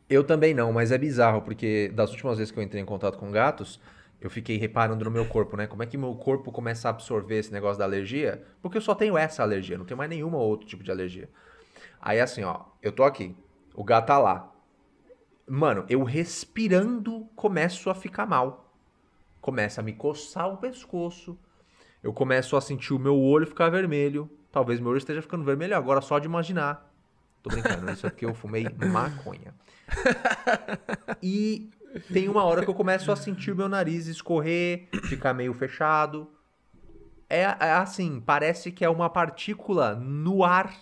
[0.09, 3.19] Eu também não, mas é bizarro, porque das últimas vezes que eu entrei em contato
[3.19, 3.79] com gatos,
[4.21, 5.67] eu fiquei reparando no meu corpo, né?
[5.67, 8.43] Como é que meu corpo começa a absorver esse negócio da alergia?
[8.63, 11.29] Porque eu só tenho essa alergia, não tenho mais nenhuma outro tipo de alergia.
[12.01, 13.37] Aí assim, ó, eu tô aqui,
[13.75, 14.53] o gato tá lá.
[15.49, 18.75] Mano, eu respirando começo a ficar mal.
[19.41, 21.39] Começa a me coçar o pescoço.
[22.03, 24.31] Eu começo a sentir o meu olho ficar vermelho.
[24.53, 26.93] Talvez meu olho esteja ficando vermelho agora só de imaginar.
[27.43, 29.55] Tô brincando, isso é porque eu fumei maconha.
[31.23, 31.71] E
[32.13, 36.31] tem uma hora que eu começo a sentir o meu nariz escorrer, ficar meio fechado.
[37.29, 40.75] É, é assim, parece que é uma partícula no ar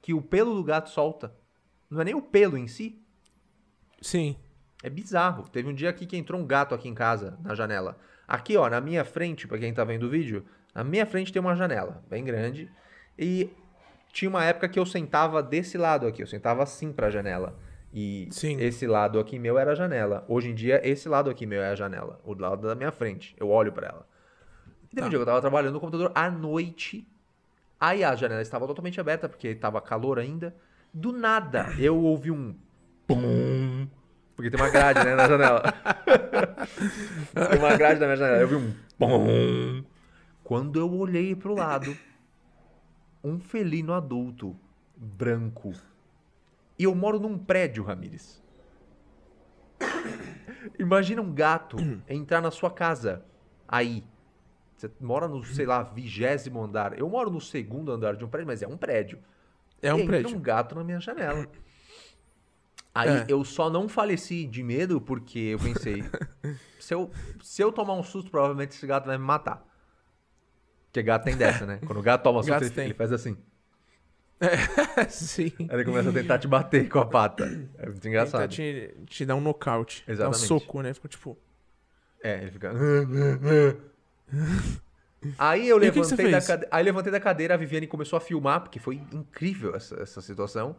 [0.00, 1.34] que o pelo do gato solta.
[1.90, 3.00] Não é nem o pelo em si.
[4.00, 4.36] Sim.
[4.82, 5.48] É bizarro.
[5.48, 7.98] Teve um dia aqui que entrou um gato aqui em casa, na janela.
[8.26, 11.40] Aqui, ó, na minha frente, pra quem tá vendo o vídeo, na minha frente tem
[11.40, 12.70] uma janela, bem grande.
[13.18, 13.50] E
[14.12, 17.58] tinha uma época que eu sentava desse lado aqui, eu sentava assim pra janela.
[17.92, 18.60] E Sim.
[18.60, 20.24] esse lado aqui meu era a janela.
[20.28, 22.20] Hoje em dia, esse lado aqui meu é a janela.
[22.24, 23.34] O lado da minha frente.
[23.36, 24.06] Eu olho pra ela.
[24.84, 25.06] E teve Tá.
[25.06, 27.06] um dia que eu tava trabalhando no computador à noite.
[27.80, 30.54] Aí a janela estava totalmente aberta, porque tava calor ainda.
[30.94, 32.54] Do nada, eu ouvi um
[33.14, 33.88] pum.
[34.36, 35.62] Porque tem uma grade, né, na janela.
[37.50, 38.40] tem uma grade na minha janela.
[38.40, 39.84] Eu vi um pum.
[40.42, 41.96] Quando eu olhei pro lado,
[43.22, 44.56] um felino adulto,
[44.96, 45.72] branco.
[46.78, 48.42] E eu moro num prédio, Ramires.
[50.78, 51.76] Imagina um gato
[52.08, 53.24] entrar na sua casa.
[53.68, 54.04] Aí.
[54.76, 56.98] Você mora no, sei lá, vigésimo andar.
[56.98, 59.18] Eu moro no segundo andar de um prédio, mas é um prédio.
[59.82, 60.36] É um E entra prédio.
[60.36, 61.46] um gato na minha janela.
[62.94, 63.24] Aí É.
[63.28, 66.02] eu só não faleci de medo porque eu pensei,
[66.80, 67.10] se, eu,
[67.42, 69.64] se eu tomar um susto, provavelmente esse gato vai me matar.
[70.86, 71.78] Porque gato tem dessa, né?
[71.86, 73.36] Quando o gato toma susto, ele, ele faz assim.
[75.10, 75.52] Sim.
[75.58, 77.44] Aí ele começa a tentar te bater com a pata.
[77.44, 78.48] É muito Tenta engraçado.
[78.50, 80.02] te, te dar um nocaute.
[80.06, 80.46] Dá um Exatamente.
[80.46, 80.94] soco, né?
[80.94, 81.38] Fica tipo.
[82.22, 82.72] É, ele fica.
[85.38, 86.66] Aí eu levantei da cade...
[86.70, 90.74] Aí levantei da cadeira, a Viviane começou a filmar, porque foi incrível essa, essa situação.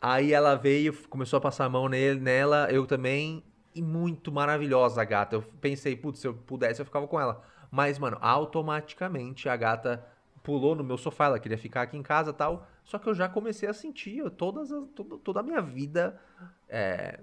[0.00, 3.42] Aí ela veio, começou a passar a mão nele, nela, eu também.
[3.74, 5.36] E muito maravilhosa a gata.
[5.36, 7.40] Eu pensei, putz, se eu pudesse, eu ficava com ela.
[7.70, 10.04] Mas, mano, automaticamente a gata
[10.42, 12.66] pulou no meu sofá, ela queria ficar aqui em casa e tal.
[12.84, 16.18] Só que eu já comecei a sentir eu- todas as- todo- toda a minha vida
[16.68, 17.20] é,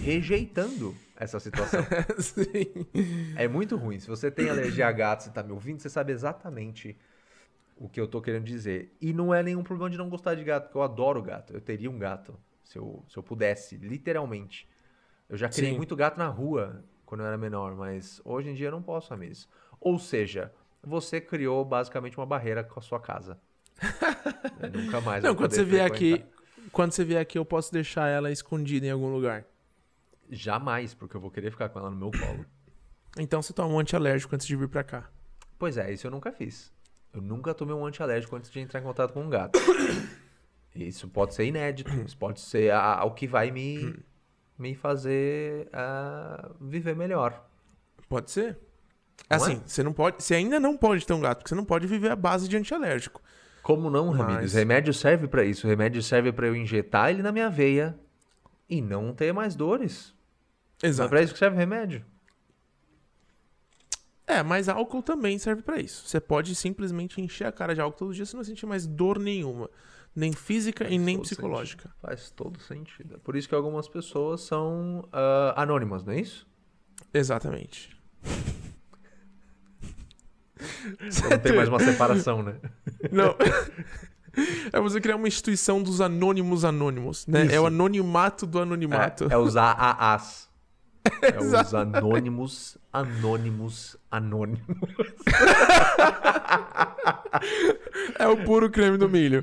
[0.00, 1.80] rejeitando essa situação.
[3.36, 3.98] É muito ruim.
[3.98, 6.96] Se você tem alergia a gato, você tá me ouvindo, você sabe exatamente
[7.76, 8.96] o que eu tô querendo dizer.
[9.00, 11.52] E não é nenhum problema de não gostar de gato, porque eu adoro gato.
[11.52, 14.68] Eu teria um gato, se eu, se eu pudesse, literalmente.
[15.28, 15.76] Eu já criei Sim.
[15.76, 19.10] muito gato na rua quando eu era menor, mas hoje em dia eu não posso,
[19.10, 19.48] Ramirez.
[19.80, 23.38] Ou seja, você criou basicamente uma barreira com a sua casa.
[24.60, 26.24] Eu nunca mais Não, vou quando você vier aqui.
[26.72, 29.44] Quando você vier aqui, eu posso deixar ela escondida em algum lugar.
[30.30, 32.46] Jamais, porque eu vou querer ficar com ela no meu colo.
[33.18, 35.08] Então você toma um antialérgico antes de vir pra cá.
[35.58, 36.72] Pois é, isso eu nunca fiz.
[37.14, 39.58] Eu nunca tomei um antialérgico antes de entrar em contato com um gato.
[40.74, 43.94] Isso pode ser inédito, isso pode ser a- o que vai me,
[44.58, 47.46] me fazer ah, viver melhor.
[48.08, 48.58] Pode ser?
[49.30, 49.60] Não assim, é?
[49.64, 50.20] você não pode.
[50.20, 52.56] Você ainda não pode ter um gato, porque você não pode viver à base de
[52.56, 53.22] antialérgico.
[53.62, 54.52] Como não, Mas- Ramires?
[54.54, 55.68] Remédio serve pra isso.
[55.68, 57.96] Remédio serve pra eu injetar ele na minha veia
[58.68, 60.12] e não ter mais dores.
[60.82, 61.08] Não é Exato.
[61.08, 62.04] pra isso que serve o remédio.
[64.26, 66.06] É, mas álcool também serve pra isso.
[66.06, 69.18] Você pode simplesmente encher a cara de álcool todo dia, você não sentir mais dor
[69.18, 69.68] nenhuma.
[70.16, 71.90] Nem física e nem psicológica.
[72.00, 73.16] Faz todo sentido.
[73.16, 76.46] É Por isso que algumas pessoas são ah, anônimas, não é isso?
[77.12, 77.94] Exatamente.
[81.30, 82.56] Não tem mais uma separação, né?
[83.10, 83.36] Não.
[84.72, 87.42] É você criar uma instituição dos anônimos anônimos, né?
[87.42, 87.62] É Isso.
[87.62, 89.24] o anonimato do anonimato.
[89.30, 90.52] É, é os AAAs.
[91.20, 91.76] É os Exato.
[91.76, 94.62] anônimos, anônimos, anônimos.
[98.18, 99.42] É o puro creme do milho.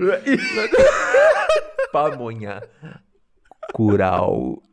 [1.91, 2.61] Pamonha.
[3.73, 4.63] Cural.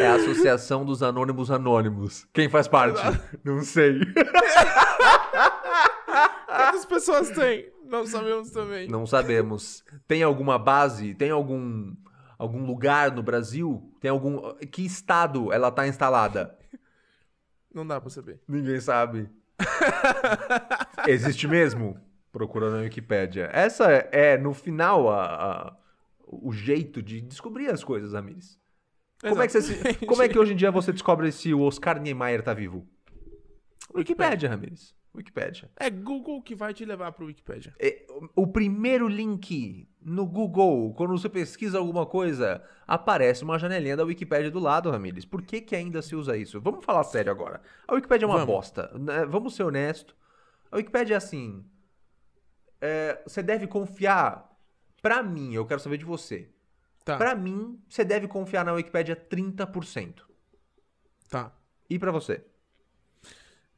[0.00, 2.26] É a Associação dos Anônimos Anônimos.
[2.32, 3.00] Quem faz parte?
[3.44, 4.00] Não sei.
[6.46, 7.70] Quantas pessoas tem?
[7.84, 8.88] Não sabemos também.
[8.88, 9.84] Não sabemos.
[10.08, 11.14] Tem alguma base?
[11.14, 11.94] Tem algum
[12.38, 13.89] algum lugar no Brasil?
[14.00, 16.56] Tem algum que estado ela tá instalada?
[17.72, 18.40] Não dá pra saber.
[18.48, 19.28] Ninguém sabe.
[21.06, 21.98] Existe mesmo?
[22.32, 23.50] Procura na Wikipédia.
[23.52, 25.76] Essa é, no final, a- a-
[26.26, 28.58] o jeito de descobrir as coisas, Amires.
[29.20, 32.00] Como é, que você como é que hoje em dia você descobre se o Oscar
[32.00, 32.88] Niemeyer tá vivo?
[33.94, 34.94] Wikipédia, Ramires.
[35.14, 35.68] Wikipédia.
[35.76, 37.74] É Google que vai te levar pro Wikipedia.
[37.78, 43.96] É, o- O primeiro link no Google, quando você pesquisa alguma coisa, aparece uma janelinha
[43.96, 45.24] da Wikipédia do lado, Ramires.
[45.24, 46.60] Por que, que ainda se usa isso?
[46.60, 47.60] Vamos falar sério agora.
[47.88, 48.54] A Wikipédia é uma Vamos.
[48.54, 48.90] bosta.
[48.98, 49.24] né?
[49.26, 50.14] Vamos ser honestos.
[50.70, 51.64] A Wikipédia é assim.
[52.80, 54.48] é, você deve confiar.
[55.02, 56.48] Pra mim, eu quero saber de você.
[57.04, 60.24] Tá, Pra mim, você deve confiar na Wikipédia 30%.
[61.28, 61.52] tá.
[61.88, 62.44] E pra você?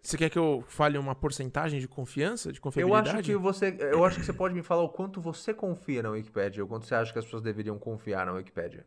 [0.02, 3.10] Você quer que eu fale uma porcentagem de confiança, de Eu confiabilidade?
[3.10, 6.10] acho que você, eu acho que você pode me falar o quanto você confia na
[6.10, 8.84] Wikipédia, ou quanto você acha que as pessoas deveriam confiar na Wikipédia.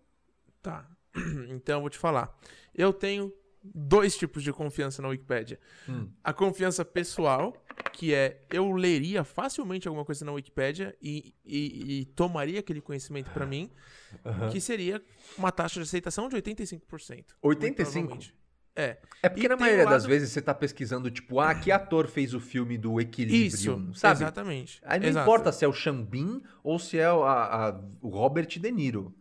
[0.62, 0.86] Tá.
[1.49, 2.38] Então eu vou te falar.
[2.73, 3.32] Eu tenho
[3.63, 5.58] dois tipos de confiança na Wikipédia.
[5.88, 6.10] Hum.
[6.21, 7.56] A confiança pessoal,
[7.93, 13.32] que é eu leria facilmente alguma coisa na Wikipédia e, e- e tomaria aquele conhecimento
[13.32, 13.71] pra mim,
[14.51, 15.01] que seria
[15.38, 17.23] uma taxa de aceitação de 85%.
[17.41, 18.17] 85?
[18.76, 18.98] É.
[19.24, 21.72] É porque E na maioria o das lado- vezes você tá pesquisando, tipo, ah, que
[21.72, 24.18] ator fez o filme do Equilibrium, Isso, sabe?
[24.24, 24.82] exatamente.
[24.84, 25.24] Aí não Exato.
[25.28, 29.16] importa se é o Xambin ou se é o- a- a- o Robert De Niro.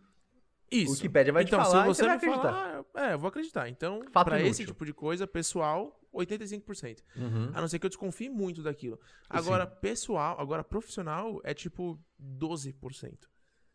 [0.71, 0.90] Isso.
[0.90, 2.43] O Wikipédia vai te então, falar e se você você vai acreditar.
[2.43, 3.69] falar, é, eu vou acreditar.
[3.69, 7.05] Então, pra esse tipo de coisa, pessoal, 85%.
[7.17, 7.51] Uhum.
[7.55, 8.99] A não ser que eu desconfie muito daquilo.
[9.31, 13.29] Agora, pessoal, agora profissional é tipo 12%.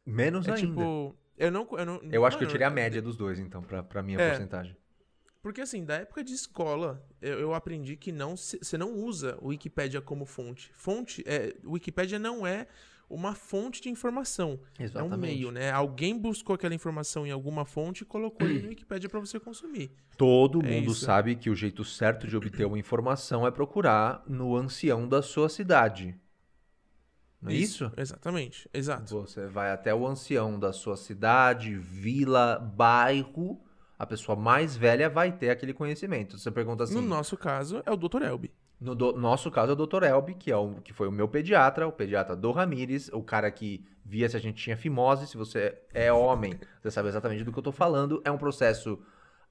[0.05, 0.67] Menos É ainda.
[0.67, 1.15] tipo.
[1.37, 1.67] Eu não.
[1.71, 4.03] Eu, não, Eu acho que eu mano, tirei a média dos dois, então, pra, pra
[4.03, 4.29] minha É.
[4.29, 4.75] porcentagem.
[5.41, 9.47] Porque assim, da época de escola, eu, eu aprendi que não você não usa o
[9.49, 10.71] Wikipédia como fonte.
[10.75, 12.67] Fonte, é, Wikipédia não é
[13.09, 14.59] uma fonte de informação.
[14.77, 15.71] É um meio, né?
[15.71, 19.91] Alguém buscou aquela informação em alguma fonte e colocou ali no Wikipédia pra você consumir.
[20.17, 21.05] Todo É mundo isso.
[21.05, 25.49] sabe que o jeito certo de obter uma informação é procurar no ancião da sua
[25.49, 26.15] cidade.
[27.41, 27.89] Não é isso?
[27.95, 29.15] Exatamente, exato.
[29.15, 33.59] Você vai até o ancião da sua cidade, vila, bairro.
[33.99, 36.37] A pessoa mais velha vai ter aquele conhecimento.
[36.39, 36.95] Você pergunta assim.
[36.95, 38.21] No nosso caso, é o Dr.
[38.23, 38.49] Elbi.
[38.79, 40.03] No do- nosso caso é o Dr.
[40.03, 43.51] Elbi, que, é o, que foi o meu pediatra, o pediatra do Ramires, o cara
[43.51, 45.27] que via se a gente tinha fimose.
[45.27, 48.21] Se você é homem, você sabe exatamente do que eu tô falando.
[48.23, 48.97] É um processo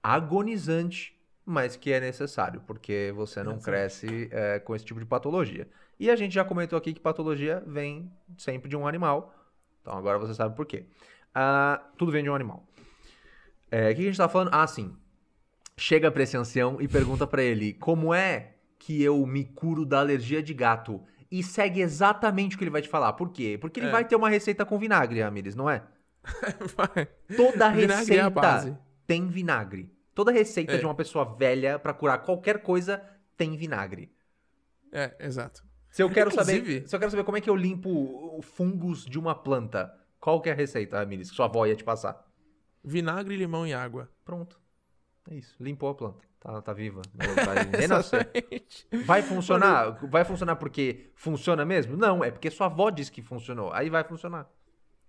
[0.03, 3.65] agonizante, mas que é necessário, porque você não Exato.
[3.67, 5.69] cresce é, com esse tipo de patologia.
[6.01, 9.35] E a gente já comentou aqui que patologia vem sempre de um animal.
[9.83, 10.87] Então agora você sabe por quê.
[11.35, 12.65] Ah, tudo vem de um animal.
[13.71, 14.51] É, o que a gente tá falando?
[14.53, 14.95] Ah, sim.
[15.77, 20.01] Chega pra esse ancião e pergunta pra ele como é que eu me curo da
[20.01, 21.03] alergia de gato.
[21.31, 23.13] E segue exatamente o que ele vai te falar.
[23.13, 23.59] Por quê?
[23.61, 23.93] Porque ele É.
[23.93, 25.83] vai ter uma receita com vinagre, Amires, não é?
[26.77, 27.07] Vai.
[27.37, 28.77] Toda Vinagre é receita base.
[29.07, 29.93] tem vinagre.
[30.15, 30.79] Toda receita É.
[30.79, 33.03] de uma pessoa velha pra curar qualquer coisa
[33.37, 34.11] tem vinagre.
[34.91, 35.63] É, exato.
[35.91, 37.89] Se eu quero saber, Inclusive- se eu quero saber como é que eu limpo
[38.37, 41.77] o fungos de uma planta, qual que é a receita, Amires, que sua avó ia
[41.77, 42.27] te passar?
[42.89, 44.11] Vinagre, limão e água.
[44.25, 44.59] Pronto.
[45.31, 45.55] É isso.
[45.61, 46.27] Limpou a planta.
[46.41, 47.03] Tá, tá viva.
[49.05, 49.99] Vai funcionar?
[50.09, 51.97] Vai funcionar porque funciona mesmo?
[51.97, 53.73] Não, é porque sua avó disse que funcionou.
[53.73, 54.49] Aí vai funcionar.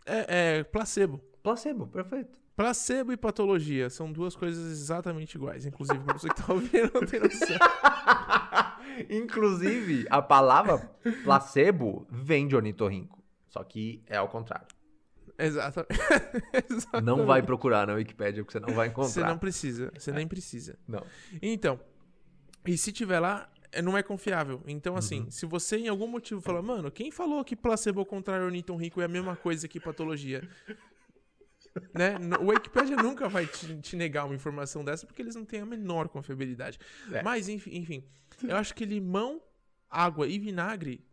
[0.05, 1.21] É, é placebo.
[1.41, 2.37] Placebo, perfeito.
[2.53, 5.65] Placebo e patologia são duas coisas exatamente iguais.
[5.65, 7.57] Inclusive, pra você que tá ouvindo, não tem noção.
[9.09, 10.79] Inclusive, a palavra
[11.23, 13.23] placebo vem de ornitorrinco.
[13.47, 14.67] Só que é ao contrário.
[15.39, 15.99] Exatamente.
[17.03, 19.29] Não vai procurar na Wikipédia porque você não vai Você encontrar.
[19.29, 19.91] não precisa.
[19.97, 20.77] Você nem precisa.
[20.87, 21.01] Não.
[21.41, 21.79] Então,
[22.65, 24.61] e se tiver lá, é- não é confiável.
[24.67, 25.31] Então, assim, Uhum.
[25.31, 28.99] se você em algum motivo falar, mano, quem falou que placebo ao contrário orniton rico
[29.01, 30.41] é a mesma coisa que patologia?
[31.93, 32.17] né?
[32.41, 35.65] O Wikipedia nunca vai te, te negar uma informação dessa porque eles não têm a
[35.65, 36.79] menor confiabilidade.
[37.11, 37.23] É.
[37.23, 38.03] Mas, enfim, enfim,
[38.43, 39.41] eu acho que limão,
[39.89, 41.05] água e vinagre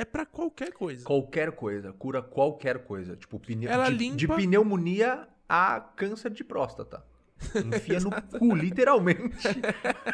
[0.00, 1.04] é pra qualquer coisa.
[1.04, 3.16] Qualquer coisa, cura qualquer coisa.
[3.16, 7.04] Tipo, pneu, Ela de, limpa- de pneumonia a câncer de próstata.
[7.54, 9.48] Enfia no cu, literalmente.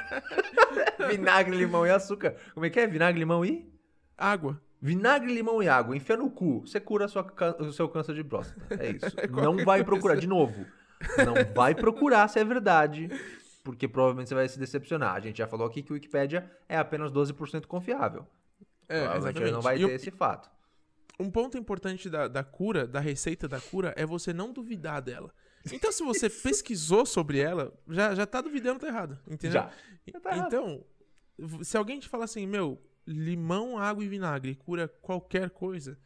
[1.08, 2.34] Vinagre, limão e açúcar.
[2.52, 2.86] Como é que é?
[2.86, 3.66] Vinagre, limão e?
[4.16, 4.60] Água.
[4.80, 5.96] Vinagre, limão e água.
[5.96, 6.60] Enfia no cu.
[6.60, 7.26] Você cura a sua
[7.60, 8.82] o seu câncer de próstata.
[8.82, 9.06] É isso.
[9.18, 9.84] É não vai coisa.
[9.84, 10.66] procurar, de novo.
[11.18, 13.08] Não vai procurar se é verdade.
[13.62, 15.14] Porque provavelmente você vai se decepcionar.
[15.14, 18.26] A gente já falou aqui que o Wikipedia é apenas 12% confiável.
[18.88, 20.50] É, provavelmente não vai E ter o- esse fato.
[21.18, 25.32] Um ponto importante da, da cura, da receita da cura, é você não duvidar dela.
[25.72, 29.18] Então, se você pesquisou sobre ela, já, já tá duvidando, tá errado.
[29.26, 29.62] Entendeu?
[29.62, 29.72] Já.
[30.12, 30.46] Já tá errado.
[30.48, 30.84] então,
[31.62, 35.96] se alguém te falar assim, meu, limão, água e vinagre cura qualquer coisa,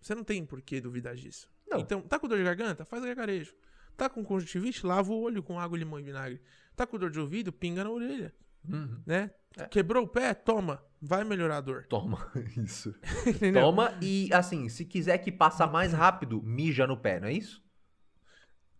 [0.00, 1.48] você não tem por que duvidar disso.
[1.66, 1.78] Não.
[1.80, 2.84] Então, tá com dor de garganta?
[2.84, 3.54] Faz gargarejo.
[3.96, 4.86] Tá com conjuntivite?
[4.86, 6.40] Lava o olho com água, limão e vinagre.
[6.76, 7.52] Tá com dor de ouvido?
[7.52, 8.34] Pinga na orelha,
[8.68, 9.02] Uhum.
[9.06, 9.30] né?
[9.58, 9.66] É.
[9.66, 10.34] Quebrou o pé?
[10.34, 10.82] Toma.
[11.00, 11.86] Vai melhorar a dor.
[11.86, 12.30] Toma.
[12.56, 12.94] Isso.
[13.52, 17.62] Toma e, assim, se quiser que passa mais rápido, mija no pé, não é isso?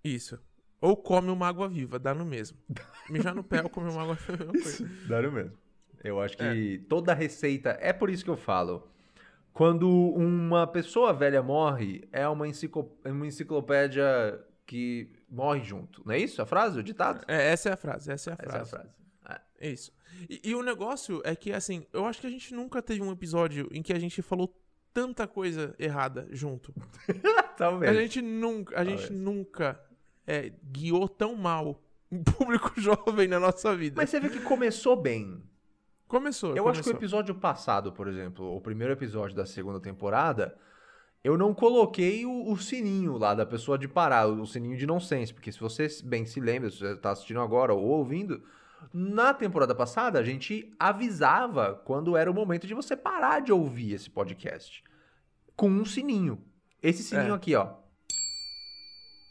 [0.03, 0.39] Isso.
[0.81, 2.59] Ou come uma água viva, dá no mesmo.
[3.09, 4.91] Mijar no pé ou comer uma água viva é coisa.
[5.09, 5.53] Dá mesmo.
[6.03, 7.79] Eu acho que toda receita.
[7.81, 8.87] É por isso que eu falo.
[9.55, 12.45] Quando uma pessoa velha morre, é uma,
[13.05, 16.03] é uma enciclopédia que morre junto.
[16.05, 16.79] Não é isso a frase?
[16.79, 17.25] O ditado?
[17.27, 19.04] É, essa é a frase, essa é a Essa é a frase.
[19.29, 19.41] É.
[19.71, 19.93] Isso.
[20.29, 23.13] E, e o negócio é que, assim, eu acho que a gente nunca teve um
[23.13, 24.55] episódio em que a gente falou
[24.93, 26.73] tanta coisa errada junto.
[27.57, 27.91] Talvez.
[27.91, 29.81] A gente nunca, a gente nunca
[30.27, 33.97] é, guiou tão mal um público jovem na nossa vida.
[33.97, 35.43] Mas você vê que começou bem.
[36.07, 36.57] começou.
[36.57, 37.21] Eu acho que o começou.
[37.21, 40.57] episódio passado, por exemplo, o primeiro episódio da segunda temporada,
[41.25, 45.35] eu não coloquei o, o sininho lá da pessoa de parar, o sininho de nonsense,
[45.35, 48.43] porque se você bem se lembra, se você tá assistindo agora ou ouvindo,
[48.93, 53.93] na temporada passada a gente avisava quando era o momento de você parar de ouvir
[53.95, 54.83] esse podcast
[55.57, 56.43] com um sininho.
[56.83, 57.37] Esse sininho É.
[57.37, 57.75] aqui, ó.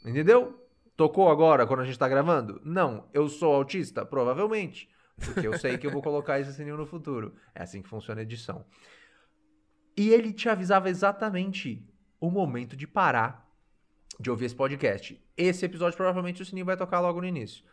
[0.05, 0.59] Entendeu?
[0.95, 2.61] Tocou agora quando a gente tá gravando?
[2.63, 3.07] Não.
[3.13, 4.05] Eu sou autista?
[4.05, 4.89] Provavelmente.
[5.17, 7.35] Porque eu sei que eu vou colocar esse sininho no futuro.
[7.55, 8.65] É assim que funciona a edição.
[9.95, 11.87] E ele te avisava exatamente
[12.19, 13.47] o momento de parar
[14.19, 15.19] de ouvir esse podcast.
[15.37, 17.63] Esse episódio, provavelmente, o sininho vai tocar logo no início.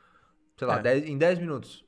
[0.60, 0.82] Sei lá, É.
[0.82, 1.82] dez- em 10 minutos.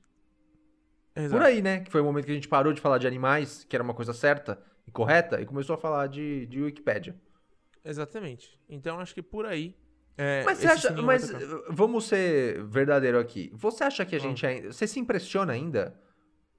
[1.14, 1.34] Exato.
[1.34, 1.80] Por aí, né?
[1.80, 3.92] Que foi o momento que a gente parou de falar de animais, que era uma
[3.92, 7.14] coisa certa e correta, e começou a falar de, de Wikipédia.
[7.84, 8.58] Exatamente.
[8.66, 9.76] Então acho que por aí.
[10.16, 10.88] é, Mas você esse acha.
[10.88, 11.44] sininho vai Mas tocar.
[11.44, 13.50] uh, vamos ser verdadeiro aqui.
[13.54, 14.22] Você acha que a Hum.
[14.22, 14.72] gente ainda.
[14.72, 16.00] Você se impressiona ainda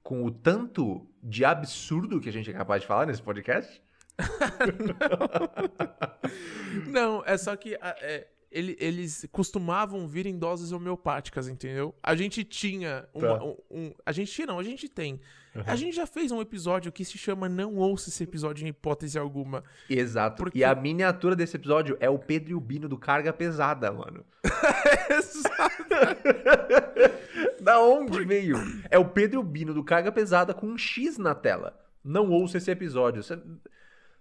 [0.04, 3.82] com o tanto de absurdo que a gente é capaz de falar nesse podcast?
[6.86, 11.94] Não, é só que a- é, ele- eles costumavam vir em doses homeopáticas, entendeu?
[12.02, 13.44] A gente tinha uma- Tá.
[13.44, 15.20] um, um- A gente tinha, não, a gente tem.
[15.66, 19.16] A gente já fez um episódio que se chama Não Ouça esse episódio em hipótese
[19.18, 19.62] alguma.
[19.88, 20.38] Exato.
[20.42, 23.92] Porque- E a miniatura desse episódio é o Pedro e o Bino do Carga Pesada,
[23.92, 24.24] mano.
[27.60, 28.56] da onde veio?
[28.90, 31.78] É o Pedro e o Bino do Carga Pesada com um X na tela.
[32.02, 33.22] Não ouça esse episódio.
[33.22, 33.38] Você-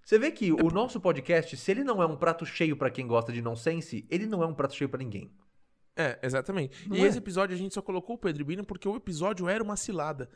[0.03, 3.07] Você vê que o nosso podcast, se ele não é um prato cheio pra quem
[3.07, 5.31] gosta de nonsense, ele não é um prato cheio pra ninguém.
[5.95, 6.89] É, exatamente.
[6.89, 7.07] Não e é?
[7.07, 10.29] esse episódio a gente só colocou o Pedro Bino porque o episódio era uma cilada.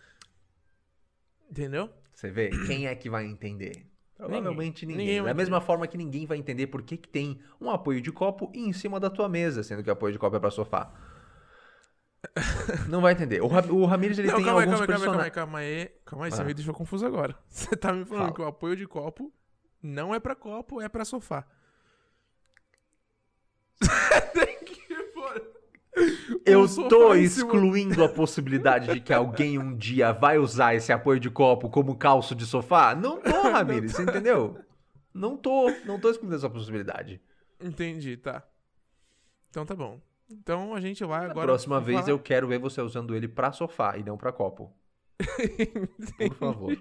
[1.50, 1.90] Entendeu?
[2.14, 2.50] Você vê?
[2.66, 3.86] Quem é que vai entender?
[4.16, 5.06] Provavelmente ninguém.
[5.06, 8.12] Ninguém da mesma forma que ninguém vai entender por que, que tem um apoio de
[8.12, 10.92] copo em cima da tua mesa, sendo que o apoio de copo é pra sofá.
[12.90, 13.42] Não vai entender.
[13.42, 15.34] O, Ra o Ramires, ele não, tem calma alguns calma aí, calma aí, personagens...
[15.34, 15.92] calma aí.
[16.04, 16.46] Calma aí, você Ah.
[16.46, 17.38] me deixou confuso agora.
[17.48, 18.34] Você tá me falando Fala.
[18.34, 19.32] que o apoio de copo
[19.88, 21.46] não é pra copo, é pra sofá.
[26.46, 31.30] Eu tô excluindo a possibilidade de que alguém um dia vai usar esse apoio de
[31.30, 32.94] copo como calço de sofá?
[32.96, 34.60] Não tô, Ramires, você entendeu?
[35.14, 37.20] Não tô, não tô excluindo essa possibilidade.
[37.60, 38.44] Entendi, tá.
[39.50, 40.00] Então tá bom.
[40.30, 41.48] Então a gente vai agora.
[41.48, 44.72] próxima vez falar- eu quero ver você usando ele pra sofá e não pra copo.
[46.18, 46.78] Por favor.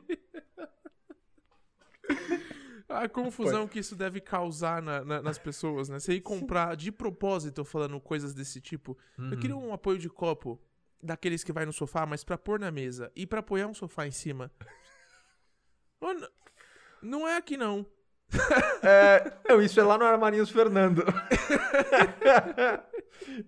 [2.89, 5.99] A confusão que isso deve causar na- na- nas pessoas, né?
[5.99, 8.97] Você ir comprar de propósito falando coisas desse tipo.
[9.19, 10.61] Eu queria um apoio de copo
[11.03, 14.07] daqueles que vai no sofá, mas pra pôr na mesa e pra apoiar um sofá
[14.07, 14.53] em cima.
[16.01, 16.29] N-
[17.03, 17.85] Não é aqui não.
[18.83, 21.05] É, não, isso é lá no Armarinhos Fernando.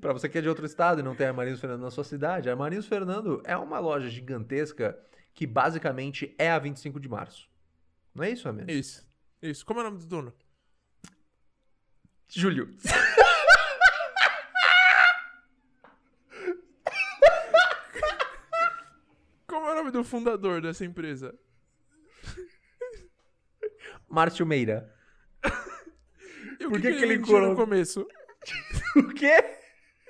[0.01, 2.49] pra você que é de outro estado e não tem Armarinhos Fernando na sua cidade,
[2.51, 4.99] Armarinhos Fernando é uma loja gigantesca
[5.35, 7.49] que basicamente é a 25 de março.
[8.15, 8.71] Não é isso, amigo?
[8.71, 9.07] Isso.
[9.43, 9.65] Isso.
[9.65, 10.35] Como é o nome do dono?
[12.29, 12.69] Júlio.
[19.47, 21.35] Como é o nome do fundador dessa empresa?
[24.09, 24.95] Márcio Meira.
[26.61, 28.07] E o Por que, que que ele ele vendia no começo?
[28.97, 29.37] O quê?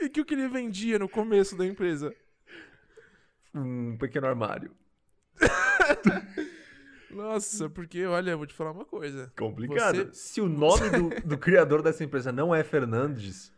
[0.01, 2.15] E o que, que ele vendia no começo da empresa?
[3.55, 4.75] Um pequeno armário.
[7.11, 9.33] Nossa, porque, olha, eu vou te falar uma coisa.
[9.37, 9.97] Complicado.
[9.97, 13.53] Você- Se o nome do, do criador dessa empresa não é Fernandes,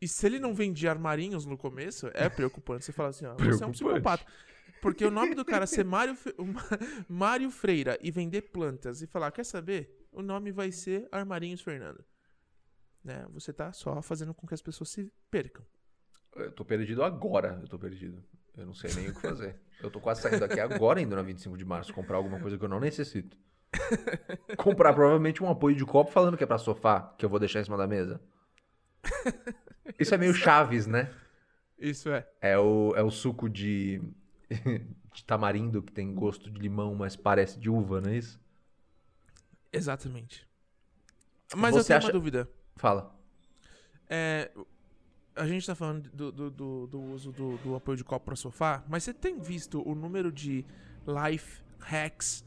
[0.00, 2.84] E se ele não vendia armarinhos no começo, é preocupante.
[2.84, 4.24] Você fala assim, ó, você é um psicopata.
[4.80, 6.16] Porque o nome do cara ser Mário,
[7.08, 10.06] Mário Freira e vender plantas e falar, quer saber?
[10.12, 12.04] O nome vai ser Armarinhos Fernando.
[13.02, 13.26] Né?
[13.30, 15.64] Você tá só fazendo com que as pessoas se percam.
[16.36, 17.58] eu tô perdido agora.
[17.60, 18.22] Eu tô perdido.
[18.58, 19.56] Eu não sei nem o que fazer.
[19.80, 22.64] Eu tô quase saindo daqui agora, indo na 25 de março, comprar alguma coisa que
[22.64, 23.36] eu não necessito.
[24.56, 27.60] Comprar provavelmente um apoio de copo falando que é pra sofá, que eu vou deixar
[27.60, 28.20] em cima da mesa.
[29.98, 31.14] Isso é meio Chaves, né?
[31.78, 32.26] Isso é.
[32.40, 34.02] É o, é o suco de,
[35.14, 38.40] de tamarindo que tem gosto de limão, mas parece de uva, não é isso?
[39.72, 40.48] Exatamente.
[41.54, 42.48] Mas eu Você tenho acha- uma dúvida.
[42.76, 43.14] Fala.
[44.08, 44.50] É,
[45.38, 48.36] a gente tá falando do, do, do- do uso do, do apoio de copo para
[48.36, 50.64] sofá, mas você tem visto o número de
[51.06, 52.44] life hacks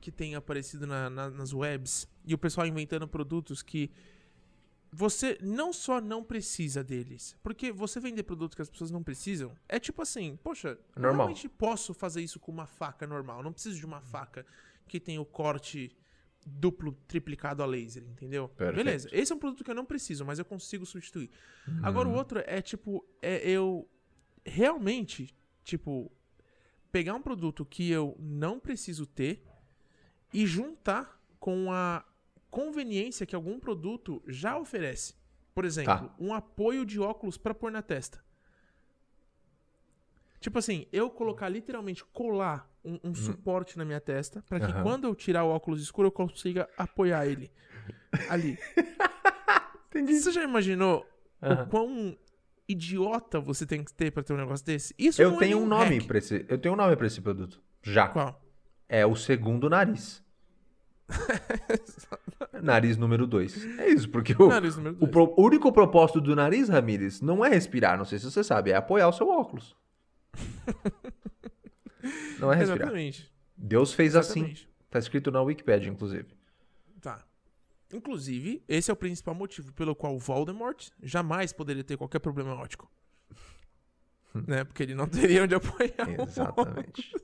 [0.00, 3.90] que tem aparecido na- na- nas webs e o pessoal inventando produtos que
[4.90, 9.52] você não só não precisa deles, porque você vender produto que as pessoas não precisam
[9.68, 11.26] é tipo assim, poxa, Normal.
[11.26, 14.46] realmente posso fazer isso com uma faca normal, não preciso de uma faca
[14.86, 15.94] que tem o corte
[16.46, 18.48] duplo, triplicado a laser, entendeu?
[18.48, 18.76] Perfeito.
[18.76, 21.30] Beleza, esse é um produto que eu não preciso, mas eu consigo substituir.
[21.82, 23.88] Agora o outro é tipo, é eu
[24.44, 26.10] realmente, tipo,
[26.90, 29.44] pegar um produto que eu não preciso ter
[30.32, 32.04] e juntar com a
[32.50, 35.14] conveniência que algum produto já oferece.
[35.54, 36.14] Por exemplo, Tá.
[36.18, 38.24] um apoio de óculos pra pôr na testa.
[40.40, 44.66] Tipo assim, eu colocar literalmente colar um, um suporte na minha testa pra que.
[44.66, 44.82] Aham.
[44.82, 47.50] quando eu tirar o óculos escuro eu consiga apoiar ele
[48.28, 48.58] ali.
[49.88, 50.18] Entendi.
[50.20, 51.06] Você já imaginou
[51.42, 51.62] Aham.
[51.62, 52.18] o quão
[52.68, 54.94] idiota você tem que ter pra ter um negócio desse?
[54.98, 56.06] Isso Eu não é tenho nenhum um nome hack.
[56.06, 56.44] pra esse.
[56.48, 57.60] Eu tenho um nome pra esse produto.
[57.82, 58.08] Já.
[58.08, 58.40] Qual?
[58.88, 60.22] É o segundo nariz.
[62.62, 63.78] nariz número 2.
[63.78, 65.10] É isso, porque o, Nariz número o dois.
[65.10, 68.70] pro- o único propósito do nariz, Ramires, não é respirar, não sei se você sabe,
[68.70, 69.74] é apoiar o seu óculos.
[72.38, 72.82] não é respirar.
[72.82, 73.32] Exatamente.
[73.56, 74.40] Deus fez assim.
[74.40, 74.68] Exatamente.
[74.90, 76.26] Tá escrito na Wikipedia, inclusive.
[77.00, 77.24] Tá.
[77.92, 82.54] Inclusive, esse é o principal motivo pelo qual o Voldemort jamais poderia ter qualquer problema
[82.54, 82.90] óptico.
[84.46, 84.64] né?
[84.64, 86.08] Porque ele não teria onde apoiar.
[86.26, 87.14] Exatamente.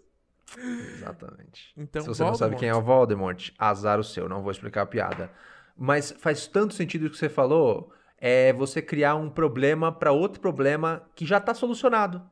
[0.56, 1.72] Exatamente.
[1.76, 4.82] Então, Se você não sabe quem é o Voldemort, azar o seu, não vou explicar
[4.82, 5.30] a piada.
[5.76, 10.40] Mas faz tanto sentido o que você falou, é você criar um problema para outro
[10.40, 12.22] problema que já tá solucionado.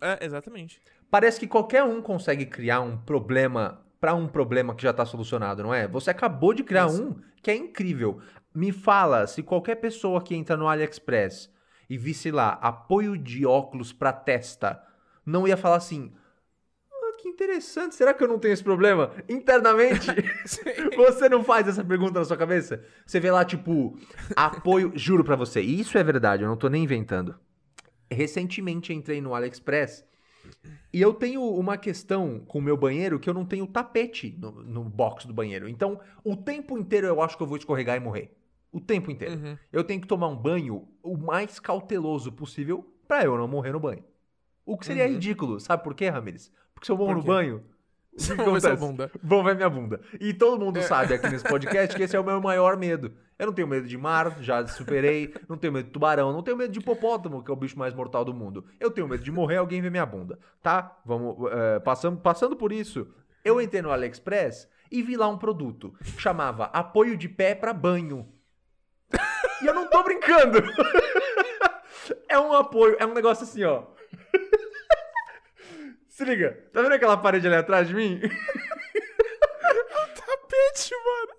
[0.00, 0.80] É, exatamente.
[1.12, 5.62] Parece que qualquer um consegue criar um problema para um problema que já tá solucionado,
[5.62, 5.86] não é?
[5.86, 8.18] Você acabou de criar um que é incrível.
[8.54, 11.52] Me fala, se qualquer pessoa que entra no AliExpress
[11.90, 14.82] e visse lá apoio de óculos para testa,
[15.24, 16.14] não ia falar assim:
[16.90, 20.06] "Ah, que interessante, será que eu não tenho esse problema internamente?"
[20.96, 22.82] Você não faz essa pergunta na sua cabeça?
[23.04, 23.98] Você vê lá, tipo,
[24.34, 24.90] apoio.
[24.96, 27.38] Juro pra você, e isso é verdade, eu não tô nem inventando.
[28.10, 30.10] Recentemente entrei no AliExpress
[30.92, 34.50] e eu tenho uma questão com o meu banheiro que eu não tenho tapete no,
[34.62, 35.68] no box do banheiro.
[35.68, 38.34] Então, o tempo inteiro eu acho que eu vou escorregar e morrer.
[38.70, 39.34] O tempo inteiro.
[39.34, 39.58] Uhum.
[39.72, 43.80] Eu tenho que tomar um banho o mais cauteloso possível pra eu não morrer no
[43.80, 44.02] banho.
[44.64, 45.12] O que seria Uhum.
[45.12, 46.50] ridículo, sabe por quê, Ramires?
[46.74, 47.62] Porque se eu morro no banho,
[48.12, 48.76] o que que Vamos ver acontece?
[48.86, 49.10] bunda.
[49.22, 50.00] Vão ver minha bunda.
[50.20, 50.82] E todo mundo É.
[50.82, 53.12] sabe aqui nesse podcast que esse é o meu maior medo.
[53.42, 55.34] Eu não tenho medo de mar, já superei.
[55.48, 57.92] Não tenho medo de tubarão, não tenho medo de hipopótamo, que é o bicho mais
[57.92, 58.64] mortal do mundo.
[58.78, 60.96] Eu tenho medo de morrer alguém ver minha bunda, tá?
[61.04, 63.12] Vamos, é, passando, passando por isso,
[63.44, 65.92] eu entrei no AliExpress e vi lá um produto.
[66.16, 68.32] Chamava apoio de pé pra banho.
[69.60, 70.62] E eu não tô brincando.
[72.28, 73.86] É um apoio, é um negócio assim, ó.
[76.06, 78.20] Se liga, tá vendo aquela parede ali atrás de mim?
[80.14, 81.32] Tapete, mano.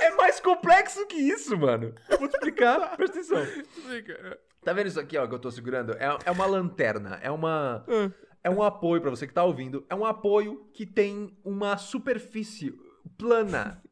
[0.00, 0.10] É
[0.40, 1.94] mais complexo que isso, mano.
[2.08, 3.44] Eu vou te explicar, presta atenção.
[3.88, 4.38] Fica.
[4.62, 5.92] Tá vendo isso aqui, ó, que eu tô segurando?
[5.92, 7.84] É, é uma lanterna, é uma...
[7.88, 8.10] Ah.
[8.42, 12.72] É um apoio, pra você que tá ouvindo, é um apoio que tem uma superfície
[13.18, 13.82] plana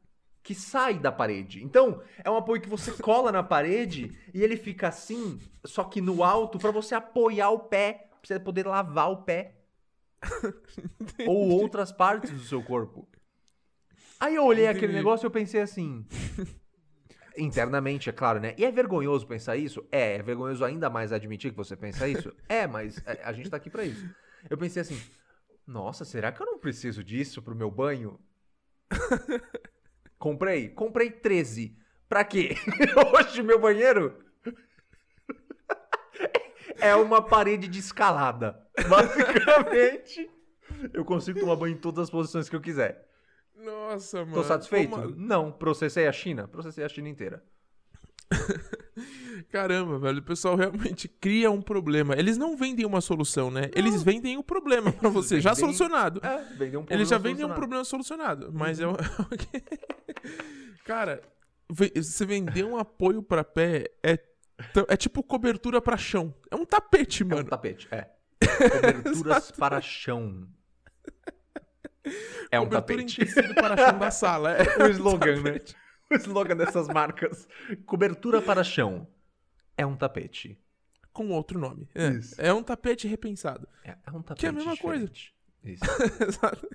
[0.41, 1.63] que sai da parede.
[1.63, 6.01] Então, é um apoio que você cola na parede e ele fica assim, só que
[6.01, 9.53] no alto, pra você apoiar o pé, pra você poder lavar o pé.
[11.27, 13.07] Ou outras partes do seu corpo.
[14.19, 14.97] Aí eu olhei aquele Entendi.
[14.97, 16.05] negócio e eu pensei assim.
[17.37, 18.53] Internamente, é claro, né?
[18.57, 19.87] E é vergonhoso pensar isso?
[19.91, 22.33] É, é vergonhoso ainda mais admitir que você pensa isso?
[22.49, 24.09] É, mas a, a gente tá aqui pra isso.
[24.49, 24.99] Eu pensei assim,
[25.65, 28.19] nossa, será que eu não preciso disso pro meu banho?
[30.17, 31.77] Comprei, comprei 13.
[32.09, 32.55] Pra quê?
[33.15, 34.13] Hoje meu banheiro
[36.81, 38.59] é uma parede de escalada.
[38.87, 40.29] Basicamente,
[40.93, 43.08] eu consigo tomar banho em todas as posições que eu quiser.
[43.63, 44.33] Nossa, mano.
[44.33, 44.89] Tô satisfeito?
[44.91, 45.51] Como- Não.
[45.51, 46.47] Processei a China?
[46.47, 47.43] Processei a China inteira.
[49.51, 50.19] Caramba, velho.
[50.19, 52.15] O pessoal realmente cria um problema.
[52.17, 53.69] Eles não vendem uma solução, né?
[53.75, 56.19] Eles vendem o problema pra você, já vendem- solucionado.
[56.23, 58.51] É, um problema Eles já vendem um problema solucionado.
[58.53, 58.95] Mas é o.
[60.85, 61.21] Cara,
[61.67, 64.17] você vender um apoio pra pé é,
[64.87, 66.33] é tipo cobertura pra chão.
[66.51, 67.49] É um tapete, É um mano.
[67.49, 68.07] tapete, é.
[68.69, 70.47] Coberturas para chão.
[72.51, 73.21] É um cobertura tapete.
[73.21, 74.51] em para chão da sala.
[74.53, 75.59] É O slogan, né?
[76.11, 77.47] O slogan dessas marcas.
[77.85, 79.07] Cobertura para chão.
[79.77, 80.59] É um tapete.
[81.13, 81.89] Com outro nome.
[81.95, 82.35] É, Isso.
[82.39, 83.67] é um tapete repensado.
[83.83, 85.07] É, é um tapete Que é a mesma coisa.
[85.07, 85.35] diferente.
[85.63, 85.83] Isso.
[86.25, 86.69] Exato.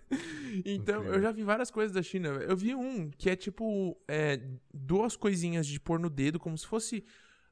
[0.64, 1.14] Então, Incrível.
[1.14, 2.28] eu já vi várias coisas da China.
[2.28, 4.40] Eu vi um que é tipo é,
[4.72, 7.02] duas coisinhas de pôr no dedo, como se fosse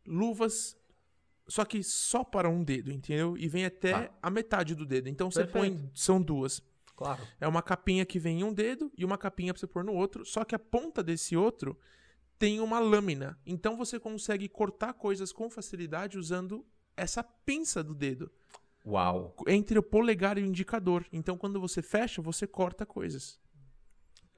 [0.07, 0.76] luvas,
[1.49, 3.37] só que só para um dedo, entendeu?
[3.39, 4.11] E vem até Tá.
[4.22, 5.09] a metade do dedo.
[5.09, 5.91] Então você põe.
[5.95, 6.62] São duas.
[6.97, 7.26] Claro.
[7.40, 9.93] É uma capinha que vem em um dedo e uma capinha pra você pôr no
[9.95, 10.24] outro.
[10.24, 11.78] Só que a ponta desse outro
[12.38, 13.38] tem uma lâmina.
[13.47, 16.64] Então você consegue cortar coisas com facilidade usando
[16.97, 18.30] essa pinça do dedo
[18.84, 19.34] Uau.
[19.47, 21.07] entre o polegar e o indicador.
[21.12, 23.40] Então, quando você fecha, você corta coisas.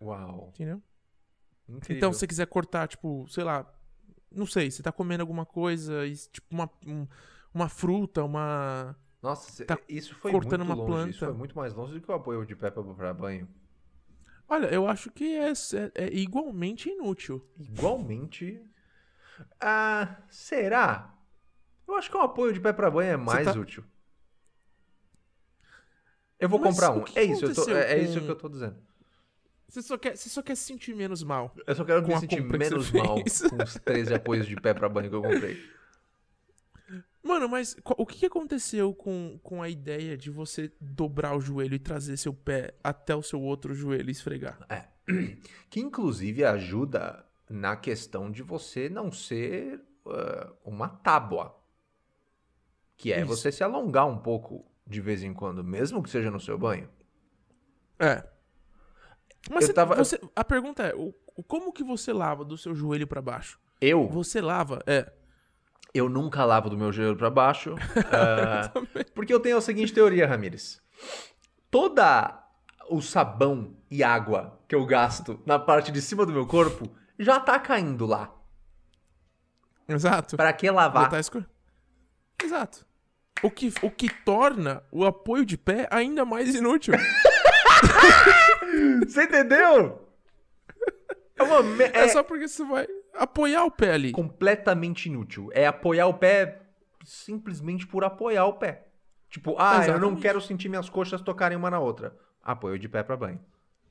[0.00, 0.50] Uau.
[0.54, 0.82] Entendeu?
[1.68, 1.96] Incrível.
[1.96, 3.66] Então, se você quiser cortar, tipo, sei lá,
[4.30, 7.06] não sei, você tá comendo alguma coisa, tipo, uma, um-
[7.52, 8.94] uma fruta, uma,
[9.24, 11.10] Nossa, Tá isso foi cortando muito uma longe.
[11.10, 11.32] Isso planta.
[11.32, 13.48] foi muito mais longe do que o apoio de pé pra, pra banho.
[14.46, 17.42] Olha, eu acho que é, é- é igualmente inútil.
[17.58, 18.62] Igualmente.
[19.58, 21.14] Ah, será?
[21.88, 23.82] Eu acho que um apoio de pé pra banho é mais tá- útil.
[26.38, 27.04] Eu vou Mas comprar um.
[27.14, 28.76] É isso, eu tô- é, é isso que eu tô dizendo.
[29.68, 31.54] Você só quer, você só quer se sentir menos mal.
[31.66, 35.08] Eu só quero me sentir menos mal com os 13 apoios de pé pra banho
[35.08, 35.58] que eu comprei.
[37.24, 41.78] Mano, mas o que aconteceu com, com a ideia de você dobrar o joelho e
[41.78, 44.58] trazer seu pé até o seu outro joelho e esfregar?
[44.68, 44.84] É.
[45.70, 51.58] Que inclusive ajuda na questão de você não ser ah, uma tábua.
[52.96, 53.26] Que é Isso.
[53.26, 56.88] você se alongar um pouco de vez em quando, mesmo que seja no seu banho.
[57.98, 58.22] É.
[59.50, 61.12] Mas você- tava- você- a pergunta é, o,
[61.48, 63.58] como que você lava do seu joelho pra baixo?
[63.80, 64.82] Eu, Você lava?
[64.86, 65.10] É.
[65.94, 67.74] eu nunca lavo do meu joelho pra baixo.
[68.12, 68.70] ah,
[69.14, 70.82] porque eu tenho a seguinte teoria, Ramires.
[71.70, 72.42] Toda
[72.90, 76.88] o sabão e água que eu gasto na parte de cima do meu corpo
[77.18, 78.34] já tá caindo lá.
[79.88, 80.36] Exato.
[80.36, 81.08] Pra que lavar?
[81.08, 81.46] tá escuro.
[82.42, 82.84] Exato.
[83.42, 86.94] O que, o que torna o apoio de pé ainda mais inútil.
[89.06, 90.08] Você entendeu?
[91.36, 92.86] É, uma me- É, é só porque você vai
[93.16, 94.12] apoiar o pé ali.
[94.12, 95.50] completamente inútil.
[95.52, 96.62] É apoiar o pé
[97.04, 98.88] simplesmente por apoiar o pé.
[99.28, 100.22] Tipo, ah, eu não Exatamente.
[100.22, 102.16] quero sentir minhas coxas tocarem uma na outra.
[102.42, 103.40] Apoio de pé pra banho.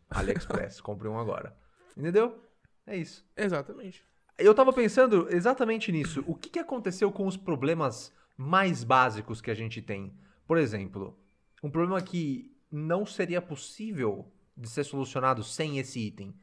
[0.09, 1.55] AliExpress, compre um agora.
[1.97, 2.41] Entendeu?
[2.87, 3.25] É isso.
[3.35, 4.03] Exatamente.
[4.37, 6.23] Eu tava pensando exatamente nisso.
[6.25, 10.13] O que, que aconteceu com os problemas mais básicos que a gente tem?
[10.47, 11.17] Por exemplo,
[11.61, 16.33] um problema que não seria possível de ser solucionado sem esse item.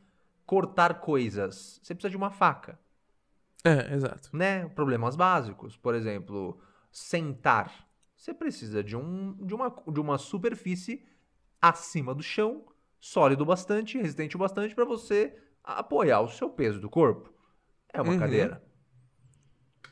[0.50, 1.78] Cortar coisas.
[1.80, 2.76] Você precisa de uma faca,
[3.64, 4.30] É, exato.
[4.32, 4.68] né?
[4.68, 5.76] Problemas básicos.
[5.76, 7.88] Por exemplo, sentar.
[8.16, 11.06] Você precisa de, um, de, uma, de uma superfície
[11.60, 12.66] acima do chão,
[12.98, 17.32] sólido bastante, resistente o bastante para você apoiar o seu peso do corpo.
[17.92, 18.18] É uma Uhum.
[18.18, 18.62] cadeira.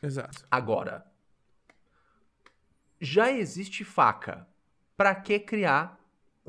[0.01, 0.45] Exato.
[0.51, 1.05] Agora,
[2.99, 4.47] já existe faca.
[4.97, 5.98] Para que criar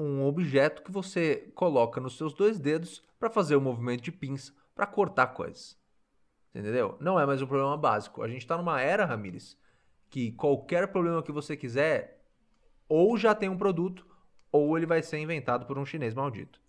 [0.00, 4.52] um objeto que você coloca nos seus dois dedos para fazer o movimento de pinça
[4.74, 5.78] para cortar coisas?
[6.54, 6.96] Entendeu?
[7.00, 8.22] Não é mais um problema básico.
[8.22, 9.56] A gente tá numa era, Ramires,
[10.08, 12.24] que qualquer problema que você quiser,
[12.88, 14.04] ou já tem um produto,
[14.50, 16.60] ou ele vai ser inventado por um chinês maldito.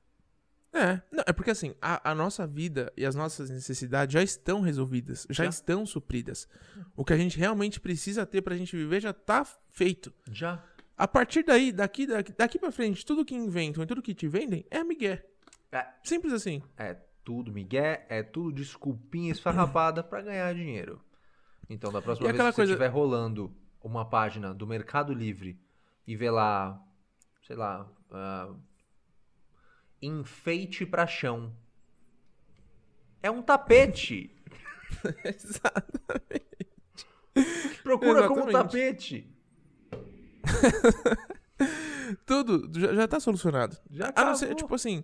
[0.74, 4.62] É, não, é porque assim, a, a nossa vida e as nossas necessidades já estão
[4.62, 5.50] resolvidas, já, Já.
[5.50, 6.48] estão supridas.
[6.96, 10.14] O que a gente realmente precisa ter pra gente viver já tá feito.
[10.32, 10.64] Já.
[10.98, 14.28] A partir daí, daqui, daqui, daqui pra frente, tudo que inventam e tudo que te
[14.28, 15.26] vendem é migué.
[15.72, 15.88] É.
[16.04, 16.62] Simples assim.
[16.78, 21.02] É tudo migué, é tudo desculpinha esfarrapada pra ganhar dinheiro.
[21.70, 25.60] Então, da próxima E vez que você coisa- estiver rolando uma página do Mercado Livre
[26.06, 26.80] e ver lá,
[27.48, 28.54] sei lá, ah,
[30.02, 31.56] enfeite pra chão.
[33.24, 34.36] É um tapete.
[37.84, 38.52] Procura como Exatamente.
[38.52, 39.36] tapete.
[42.26, 43.78] Tudo já, já tá solucionado.
[43.90, 44.58] Já A não ser, acabou.
[44.64, 45.04] tipo assim.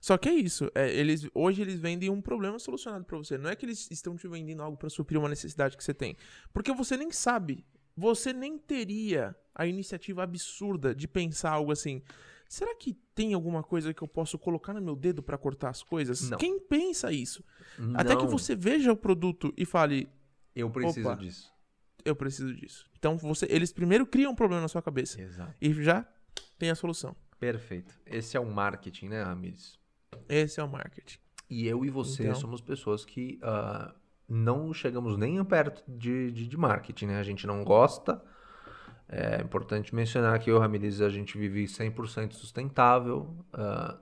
[0.00, 0.70] Só que é isso.
[0.74, 3.38] é, eles, hoje eles vendem um problema solucionado pra você.
[3.38, 6.16] Não é que eles estão te vendendo algo pra suprir uma necessidade que você tem.
[6.52, 7.64] Porque você nem sabe.
[7.96, 12.02] Você nem teria a iniciativa absurda de pensar algo assim.
[12.48, 15.82] Será que tem alguma coisa que eu posso colocar no meu dedo pra cortar as
[15.82, 16.30] coisas?
[16.30, 16.38] Não.
[16.38, 17.44] Quem pensa isso?
[17.94, 20.08] Até que Não, você veja o produto e fale,
[20.54, 21.52] Eu preciso disso.
[22.08, 22.86] Eu preciso disso.
[22.98, 25.54] Então você, eles primeiro criam um problema na sua cabeça Exato.
[25.60, 26.06] e já
[26.58, 27.14] tem a solução.
[27.38, 27.94] Perfeito.
[28.06, 29.78] Esse é o marketing, né, Ramires?
[30.28, 31.18] Esse é o marketing.
[31.48, 32.34] E eu e você Então.
[32.34, 33.94] somos pessoas que ah,
[34.28, 37.18] não chegamos nem perto de, de, de marketing, né?
[37.20, 38.20] A gente não gosta.
[39.08, 43.34] É importante mencionar que eu, Ramires, a gente vive 100% sustentável.
[43.52, 43.96] ah,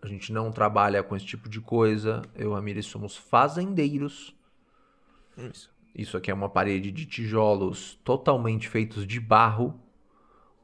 [0.00, 2.22] a gente não trabalha com esse tipo de coisa.
[2.36, 4.32] Eu, Ramires, somos fazendeiros.
[5.36, 5.70] Isso.
[5.94, 9.80] Isso aqui é uma parede de tijolos totalmente feitos de barro.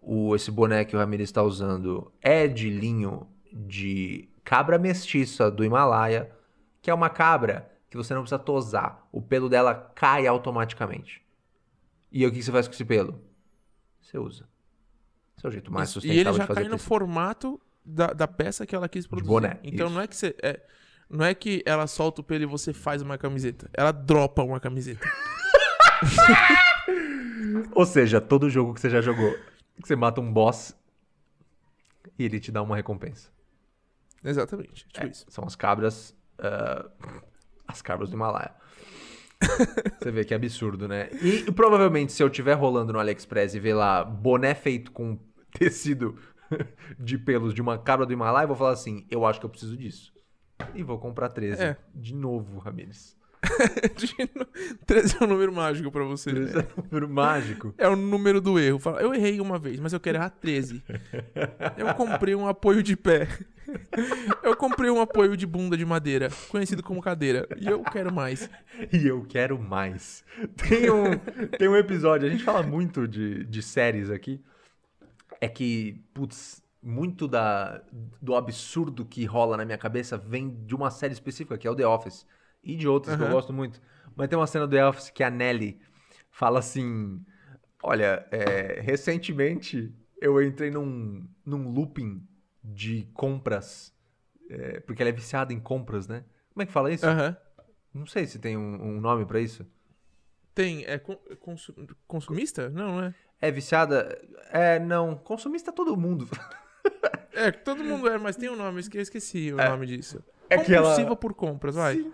[0.00, 5.64] O, esse boné que o Ramirez está usando é de linho de cabra mestiça do
[5.64, 6.30] Himalaia,
[6.82, 9.06] que é uma cabra que você não precisa tosar.
[9.10, 11.22] O pelo dela cai automaticamente.
[12.12, 13.20] E o que você faz com esse pelo?
[14.00, 14.46] Você usa.
[15.36, 15.98] Esse é o jeito mais Isso.
[16.00, 16.88] E sustentável ele já de fazer cai no tecido.
[16.88, 19.28] formato da, da peça que ela quis produzir.
[19.28, 19.94] boné, Então isso.
[19.94, 20.34] não é que você.
[20.42, 20.60] É,
[21.08, 23.68] não é que ela solta o pelo e você faz uma camiseta.
[23.72, 25.06] Ela dropa uma camiseta.
[27.74, 29.32] Ou seja, todo jogo que você já jogou,
[29.80, 30.76] que você mata um boss
[32.18, 33.30] e ele te dá uma recompensa.
[34.22, 34.86] Exatamente.
[34.88, 35.26] Tipo É, isso.
[35.28, 36.14] São as cabras.
[36.38, 36.88] ah,
[37.66, 38.52] as cabras do Himalaia.
[40.00, 41.10] Você vê que absurdo, né?
[41.20, 45.18] E provavelmente se eu tiver rolando no AliExpress e ver lá boné feito com
[45.52, 46.18] tecido
[46.98, 49.50] de pelos de uma cabra do Himalaia, eu vou falar assim, eu acho que eu
[49.50, 50.13] preciso disso.
[50.74, 51.62] E vou comprar 13.
[51.62, 51.76] É.
[51.94, 53.16] De novo, Ramires.
[54.86, 56.30] 13 é um número mágico pra você.
[56.32, 57.74] 13 é um número mágico.
[57.78, 58.80] É o número do erro.
[59.00, 60.82] Eu errei uma vez, mas eu quero errar 13.
[61.76, 63.28] Eu comprei um apoio de pé.
[64.42, 67.48] Eu comprei um apoio de bunda de madeira, conhecido como cadeira.
[67.58, 68.48] E eu quero mais.
[68.92, 70.22] E eu quero mais.
[70.56, 71.18] Tem um,
[71.58, 74.40] tem um episódio, a gente fala muito de, de séries aqui.
[75.40, 77.82] É que, putz, muito da,
[78.20, 81.74] do absurdo que rola na minha cabeça vem de uma série específica, que é o
[81.74, 82.26] The Office.
[82.62, 83.80] E de outras que eu gosto muito.
[84.14, 85.80] Mas tem uma cena do The Office que a Nelly
[86.30, 87.24] fala assim:
[87.82, 92.26] Olha, é, recentemente eu entrei num, num looping
[92.62, 93.92] de compras.
[94.48, 96.24] é, porque ela é viciada em compras, né?
[96.52, 97.06] Como é que fala isso?
[97.06, 97.36] Aham.
[97.92, 99.66] Não sei se tem um, um nome pra isso.
[100.54, 100.84] Tem.
[100.84, 101.74] É consu-
[102.06, 102.68] consumista?
[102.70, 103.14] Não, não é.
[103.40, 104.20] É viciada?
[104.50, 105.16] É, não.
[105.16, 106.28] Consumista é todo mundo.
[107.36, 110.22] É, todo mundo é, mas tem um nome, eu esqueci o nome disso.
[110.48, 112.06] É que ela- Compulsiva por compras, vai.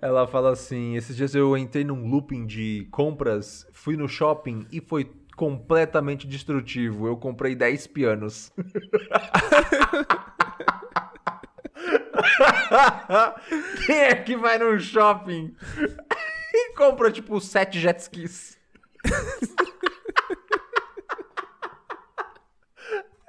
[0.00, 4.80] Ela fala assim: esses dias eu entrei num looping de compras, fui no shopping e
[4.80, 7.06] foi completamente destrutivo.
[7.06, 8.50] Eu comprei 10 pianos.
[13.86, 15.54] Quem é que vai num shopping
[16.54, 18.58] e compra, tipo, 7 jet skis?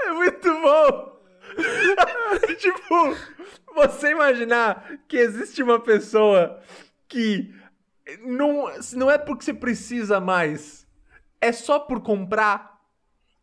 [0.05, 1.11] É muito bom!
[2.57, 3.15] tipo,
[3.75, 6.59] você imaginar que existe uma pessoa
[7.07, 7.53] que
[8.23, 10.87] não, não é porque você precisa mais,
[11.39, 12.79] é só por comprar.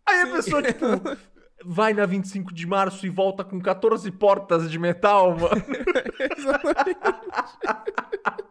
[0.07, 0.87] Aí a pessoa, tipo,
[1.65, 5.51] vai na 25 de março e volta com 14 portas de metal, mano.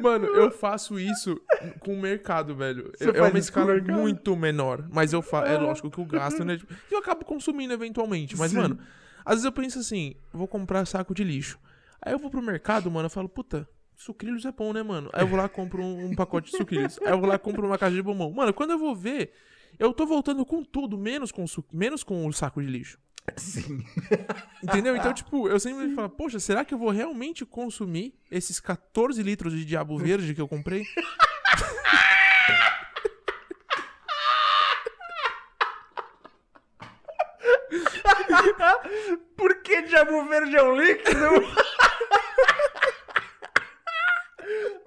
[0.00, 1.40] Mano, eu faço isso
[1.80, 2.90] com o mercado, velho.
[2.96, 4.86] Você é uma escala muito menor.
[4.90, 5.46] Mas eu faço.
[5.46, 6.56] É lógico que eu gasto, né?
[6.56, 8.36] Tipo, eu acabo consumindo eventualmente.
[8.36, 8.58] Mas, Sim.
[8.58, 8.78] mano,
[9.24, 11.58] às vezes eu penso assim: vou comprar saco de lixo.
[12.00, 13.68] Aí eu vou pro mercado, mano, eu falo, puta.
[13.96, 15.08] Sucrilhos é bom, né, mano?
[15.12, 16.98] Aí eu vou lá e compro um, um pacote de sucrilhos.
[17.00, 18.32] Aí eu vou lá e compro uma caixa de bombom.
[18.32, 19.32] Mano, quando eu vou ver,
[19.78, 22.98] eu tô voltando com tudo, menos com, menos com o saco de lixo.
[23.36, 23.84] Sim.
[24.62, 24.96] Entendeu?
[24.96, 29.52] Então, tipo, eu sempre falo, poxa, será que eu vou realmente consumir esses 14 litros
[29.52, 30.84] de diabo verde que eu comprei?
[39.36, 41.28] Por que diabo verde é um líquido?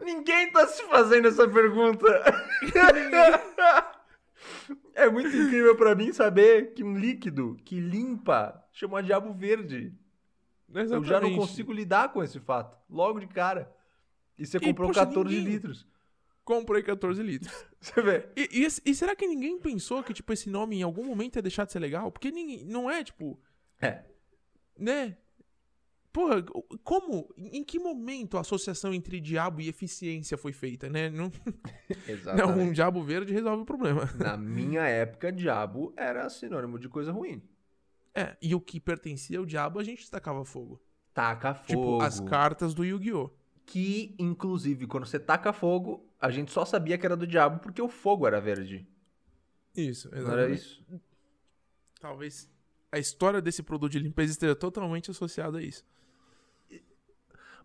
[0.01, 2.07] Ninguém tá se fazendo essa pergunta.
[4.93, 9.93] É muito incrível pra mim saber que um líquido que limpa chama diabo verde.
[10.74, 11.36] Eu já não Exatamente.
[11.38, 12.78] consigo lidar com esse fato.
[12.89, 13.74] Logo de cara.
[14.38, 15.88] E você comprou poxa, 14 ninguém- litros.
[16.43, 17.51] Comprei 14 litros.
[17.82, 18.30] Você vê?
[18.36, 21.41] E, e e será que ninguém pensou que, tipo, esse nome em algum momento ia
[21.41, 22.09] deixar de ser legal?
[22.11, 23.38] Porque ninguém, não é, tipo,
[23.82, 24.03] É.
[24.80, 25.18] né?
[26.18, 26.43] Porra,
[26.84, 27.32] como?
[27.38, 31.11] Em que momento a associação entre diabo e eficiência foi feita, né?
[31.11, 31.32] Não,
[32.36, 34.09] não um diabo verde resolve o problema.
[34.18, 37.39] Na minha época, diabo era sinônimo de coisa ruim.
[38.15, 40.82] É, e o que pertencia ao diabo a gente tacava fogo.
[41.13, 41.68] Taca fogo.
[41.68, 43.30] Tipo, as cartas do Yu-Gi-Oh!
[43.63, 47.80] Que, inclusive, quando você taca fogo, a gente só sabia que era do diabo porque
[47.82, 48.88] o fogo era verde.
[49.76, 50.84] Isso, Não era isso?
[52.01, 52.49] Talvez
[52.91, 55.86] a história desse produto de limpeza esteja totalmente associada a isso.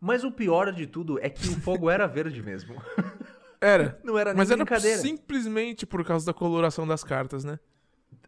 [0.05, 2.75] Mas o pior de tudo é que o fogo era verde mesmo.
[3.61, 3.97] Era.
[4.03, 7.61] Não era nem Mas era simplesmente por causa da coloração das cartas, né?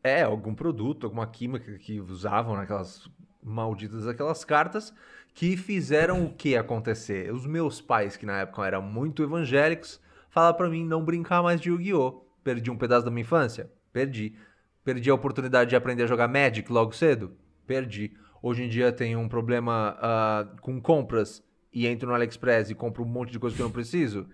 [0.01, 3.11] É, algum produto, alguma química que usavam naquelas
[3.43, 4.95] malditas aquelas cartas
[5.35, 7.35] que fizeram o que acontecer?
[7.35, 10.01] Os meus pais, que na época eram muito evangélicos,
[10.31, 12.25] falaram pra mim não brincar mais de Yu-Gi-Oh!
[12.45, 13.69] Perdi um pedaço da minha infância?
[13.93, 14.37] Perdi.
[14.85, 17.33] Perdi a oportunidade de aprender a jogar Magic logo cedo?
[17.67, 18.17] Perdi.
[18.41, 21.43] Hoje em dia tenho um problema ah, com compras
[21.75, 24.27] e entro no AliExpress e compro um monte de coisa que eu não preciso?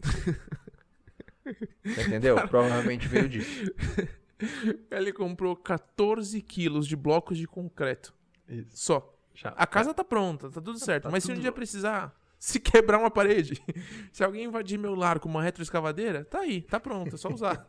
[1.84, 2.36] Você Entendeu?
[2.48, 3.72] Provavelmente veio disso.
[4.90, 8.14] Ele comprou 14 quilos de blocos de concreto.
[8.48, 8.68] Isso.
[8.76, 9.14] Só.
[9.34, 11.04] Já- A casa tá pronta, tá tudo certo.
[11.04, 13.60] Tá Mas se um tudo- dia precisar, se quebrar uma parede,
[14.12, 17.66] se alguém invadir meu lar com uma retroescavadeira, tá aí, tá pronto, é só usar.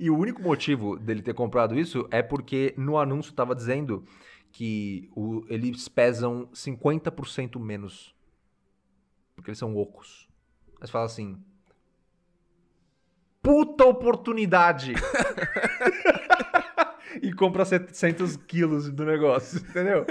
[0.00, 4.04] E o único motivo dele ter comprado isso é porque no anúncio tava dizendo
[4.52, 8.14] que o- eles pesam 50% menos.
[9.34, 10.28] Porque eles são ocos.
[10.78, 11.42] Mas fala assim.
[13.42, 14.92] Puta oportunidade!
[17.22, 20.04] e compra 700 quilos do negócio, entendeu?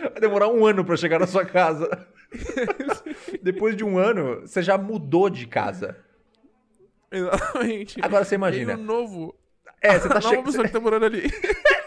[0.00, 1.88] Vai demorar um ano pra chegar na sua casa.
[3.42, 5.96] Depois de um ano, você já mudou de casa.
[7.10, 7.98] Exatamente.
[8.02, 8.74] Agora você Tem imagina.
[8.74, 9.34] um novo.
[9.80, 10.44] É, você tá chegando.
[10.44, 11.22] pessoa que tá morando ali.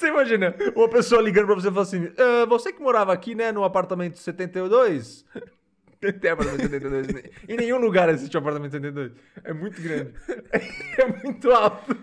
[0.00, 3.34] Você imagina uma pessoa ligando pra você e falando assim: "Ah, Você que morava aqui,
[3.34, 5.26] né, no apartamento 72?
[6.00, 7.08] Tem apartamento 72.
[7.46, 9.12] em nenhum lugar existe um apartamento 72.
[9.44, 10.14] É muito grande.
[10.96, 11.94] É muito alto.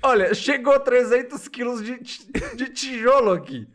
[0.00, 1.98] Olha, chegou 300 quilos de,
[2.54, 3.66] de tijolo aqui.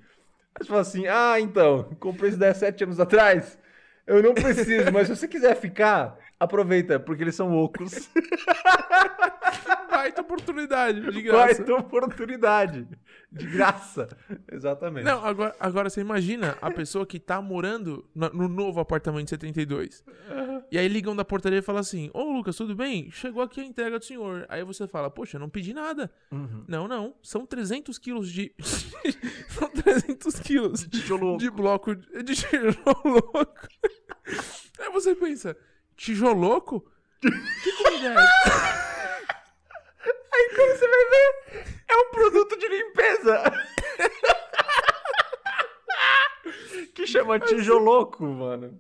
[0.56, 3.60] Aí você fala assim: Ah, então, comprei isso 17 anos atrás.
[4.08, 8.10] Eu não preciso, mas se você quiser ficar, aproveita, porque eles são loucos.
[9.90, 11.56] Baita oportunidade, de graça.
[11.56, 12.88] Vai ter oportunidade.
[13.32, 14.08] De graça.
[14.52, 15.06] Exatamente.
[15.06, 20.04] Não, agora, agora você imagina a pessoa que tá morando no, no novo apartamento 72.
[20.72, 23.10] E aí ligam da portaria e falam assim: Ô Lucas, tudo bem?
[23.12, 24.46] Chegou aqui a entrega do senhor.
[24.50, 26.12] Aí você fala: Poxa, eu não pedi nada.
[26.32, 26.66] Uhum.
[26.68, 27.16] Não, não.
[27.24, 28.54] São 300 quilos de.
[29.50, 31.38] São 300 quilos Tijolo.
[31.38, 33.48] de bloco de de tijoloco.
[34.80, 35.56] Aí você pensa:
[35.96, 36.86] Tijoloco?
[37.22, 38.86] Que comida é essa?
[40.34, 41.30] Aí quando você vai ver,
[41.88, 43.44] é um produto de limpeza.
[46.94, 48.78] que chama tijoloco, mano.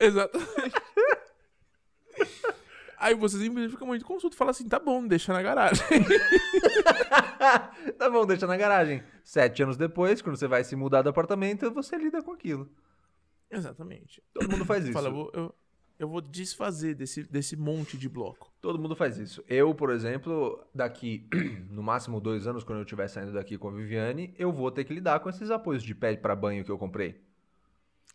[0.00, 0.82] Exatamente.
[3.02, 5.84] Aí você simplesmente fica muito consulto e fala assim: tá bom, deixa na garagem.
[7.98, 9.02] tá bom, deixa na garagem.
[9.24, 12.70] Sete anos depois, quando você vai se mudar do apartamento, você lida com aquilo.
[13.50, 14.22] Exatamente.
[14.32, 14.92] Todo mundo faz isso.
[14.92, 15.52] Fala, eu,
[16.02, 18.52] eu vou desfazer desse, desse monte de bloco.
[18.60, 19.44] Todo mundo faz isso.
[19.48, 21.26] Eu, por exemplo, daqui
[21.70, 24.84] no máximo dois anos, quando eu estiver saindo daqui com a Viviane, eu vou ter
[24.84, 27.20] que lidar com esses apoios de pé para banho que eu comprei.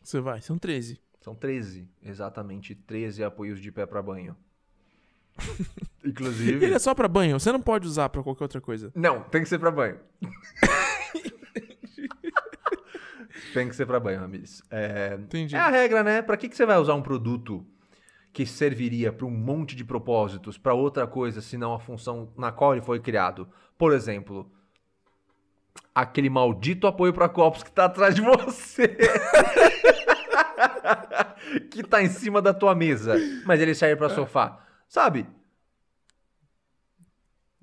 [0.01, 0.99] Você vai, são 13.
[1.21, 4.35] São 13, exatamente 13 apoios de pé para banho.
[6.05, 6.65] Inclusive.
[6.65, 8.91] Ele é só pra banho, você não pode usar pra qualquer outra coisa.
[8.95, 9.99] Não, tem que ser pra banho.
[13.53, 14.61] tem que ser pra banho, Ramirez.
[14.69, 15.55] É, Entendi.
[15.55, 16.21] é a regra, né?
[16.21, 17.65] Pra que, que você vai usar um produto
[18.37, 22.73] que serviria pra um monte de propósitos, pra outra coisa, senão a função na qual
[22.73, 23.49] ele foi criado?
[23.75, 24.51] Por exemplo,
[25.95, 28.95] aquele maldito apoio pra copos que tá atrás de você.
[31.71, 34.63] que tá em cima da tua mesa, mas ele serve pra sofá.
[34.87, 35.25] Sabe?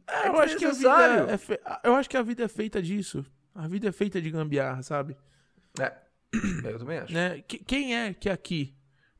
[0.08, 1.60] É eu acho que a vida é fe...
[1.84, 3.24] Eu acho que a vida é feita disso.
[3.54, 5.16] A vida é feita de gambiarra, sabe?
[5.78, 5.92] É,
[6.64, 7.12] eu também acho.
[7.14, 7.42] Né?
[7.46, 8.74] Que- Quem é que aqui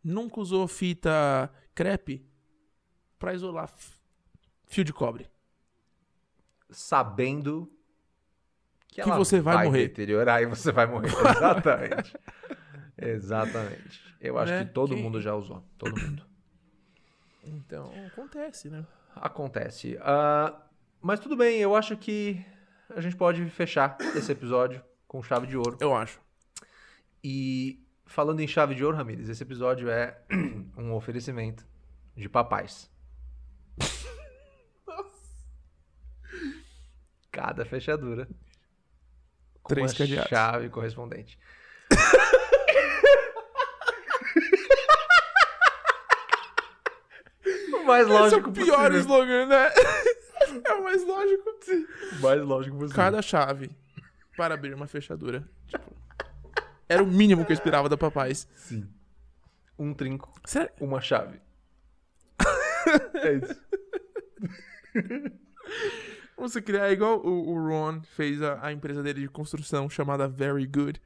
[0.05, 2.25] nunca usou fita crepe
[3.19, 3.69] pra isolar
[4.67, 5.29] fio de cobre?
[6.71, 7.71] Sabendo
[8.89, 9.89] que, Que você vai morrer.
[9.89, 11.09] deteriorar e você vai morrer.
[11.37, 12.17] Exatamente.
[12.97, 14.01] Exatamente.
[14.21, 14.65] Eu acho Né?
[14.65, 15.65] que todo Quem- mundo já usou.
[15.79, 16.25] Todo mundo.
[17.43, 18.87] Então, acontece, né?
[19.15, 19.99] Acontece.
[20.01, 20.63] Ah,
[21.01, 22.45] mas tudo bem, eu acho que
[22.89, 25.77] a gente pode fechar esse episódio com chave de ouro.
[25.81, 26.21] Eu acho.
[27.23, 30.19] E falando em chave de ouro, Ramires, esse episódio é
[30.77, 31.67] um oferecimento
[32.17, 32.91] de papais.
[37.33, 38.29] Cada fechadura
[39.63, 40.29] com Três uma cadeados.
[40.29, 41.39] chave correspondente.
[47.73, 49.01] o mais Esse é lógico o pior possível.
[49.01, 49.71] slogan, né?
[50.65, 51.51] É o mais lógico.
[52.13, 52.97] O mais lógico possível.
[52.97, 53.71] Cada chave
[54.37, 55.43] para abrir uma fechadura.
[55.67, 55.94] Tipo,
[56.89, 58.49] era o mínimo que eu esperava da papais.
[58.57, 58.89] Sim.
[59.79, 60.71] Um trinco, Sério?
[60.81, 61.41] uma chave.
[63.15, 63.61] é isso.
[66.37, 70.67] Você criar igual o, o Ron fez a, a empresa dele de construção chamada Very
[70.67, 71.01] Good.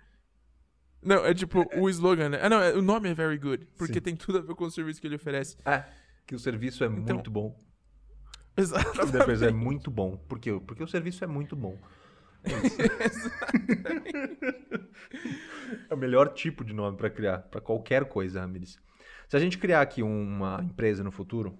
[1.03, 2.41] Não, é tipo o slogan, né?
[2.43, 4.01] Ah, não, é- o nome é Very Good, porque Sim.
[4.01, 5.57] tem tudo a ver com o serviço que ele oferece.
[5.64, 5.85] É,
[6.26, 7.59] que o serviço é Então- muito bom.
[8.59, 10.16] A empresa é muito bom.
[10.16, 10.51] Por quê?
[10.66, 11.79] Porque o serviço é muito bom.
[15.91, 18.78] É o melhor tipo de nome pra criar, pra qualquer coisa, Ramires.
[19.28, 21.59] Se a gente criar aqui uma empresa no futuro,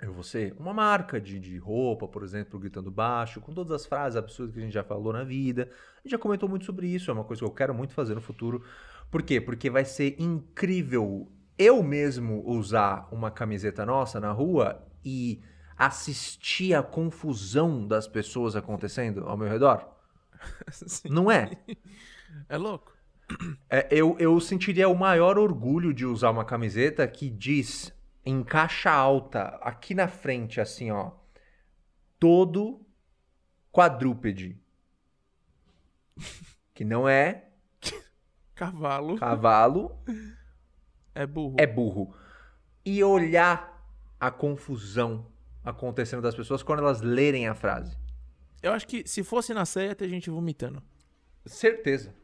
[0.00, 3.86] eu vou ser uma marca de, de roupa, por exemplo, gritando baixo, com todas as
[3.86, 5.70] frases absurdas que a gente já falou na vida.
[5.98, 8.14] A gente já comentou muito sobre isso, é uma coisa que eu quero muito fazer
[8.14, 8.64] no futuro.
[9.10, 9.40] Por quê?
[9.40, 15.42] Porque vai ser incrível eu mesmo usar uma camiseta nossa na rua e
[15.76, 19.99] assistir a confusão das pessoas acontecendo ao meu redor.
[20.70, 21.08] Sim.
[21.08, 21.50] Não é?
[22.48, 22.92] É louco.
[23.68, 27.92] É, eu, eu sentiria o maior orgulho de usar uma camiseta que diz
[28.24, 31.12] em caixa alta, aqui na frente, assim, ó.
[32.18, 32.84] Todo
[33.72, 34.60] quadrúpede.
[36.74, 37.46] Que não é
[38.54, 39.98] Cavalo cavalo,
[41.14, 41.56] é burro.
[41.58, 42.14] é burro.
[42.84, 43.70] E olhar
[44.18, 45.26] a confusão
[45.64, 47.96] acontecendo das pessoas quando elas lerem a frase.
[48.62, 50.82] Eu acho que se fosse na ceia, ia ter gente vomitando.
[51.46, 52.14] Certeza.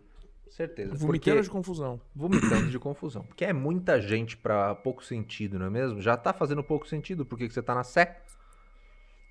[0.49, 0.95] Certeza.
[0.95, 2.01] Vomitando de confusão.
[2.15, 3.25] Vomitando de confusão.
[3.25, 6.01] Porque é muita gente pra pouco sentido, não é mesmo?
[6.01, 8.23] Já tá fazendo pouco sentido porque que você tá na Sé.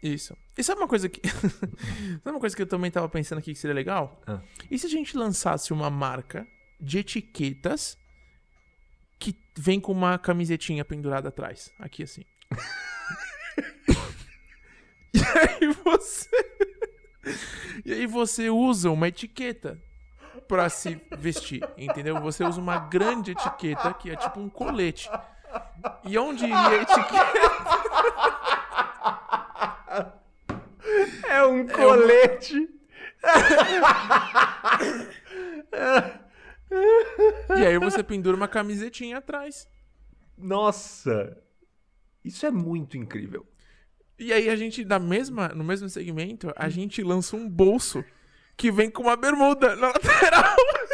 [0.03, 0.37] Isso.
[0.55, 1.21] E sabe uma coisa que.
[1.27, 4.21] sabe uma coisa que eu também tava pensando aqui que seria legal?
[4.27, 4.41] Ah.
[4.69, 6.45] E se a gente lançasse uma marca
[6.79, 7.97] de etiquetas
[9.17, 11.73] que vem com uma camisetinha pendurada atrás?
[11.79, 12.23] Aqui assim.
[15.13, 16.29] e aí você.
[17.83, 19.77] E aí você usa uma etiqueta
[20.47, 22.19] pra se vestir, entendeu?
[22.21, 25.09] Você usa uma grande etiqueta que é tipo um colete.
[26.03, 27.33] E onde iria a etiqueta?
[31.27, 32.69] É um colete.
[37.57, 39.67] E aí você pendura uma camisetinha atrás.
[40.37, 41.37] Nossa.
[42.23, 43.45] Isso é muito incrível.
[44.17, 48.03] E aí a gente, da mesma, no mesmo segmento, a gente lança um bolso
[48.55, 50.55] que vem com uma bermuda na lateral.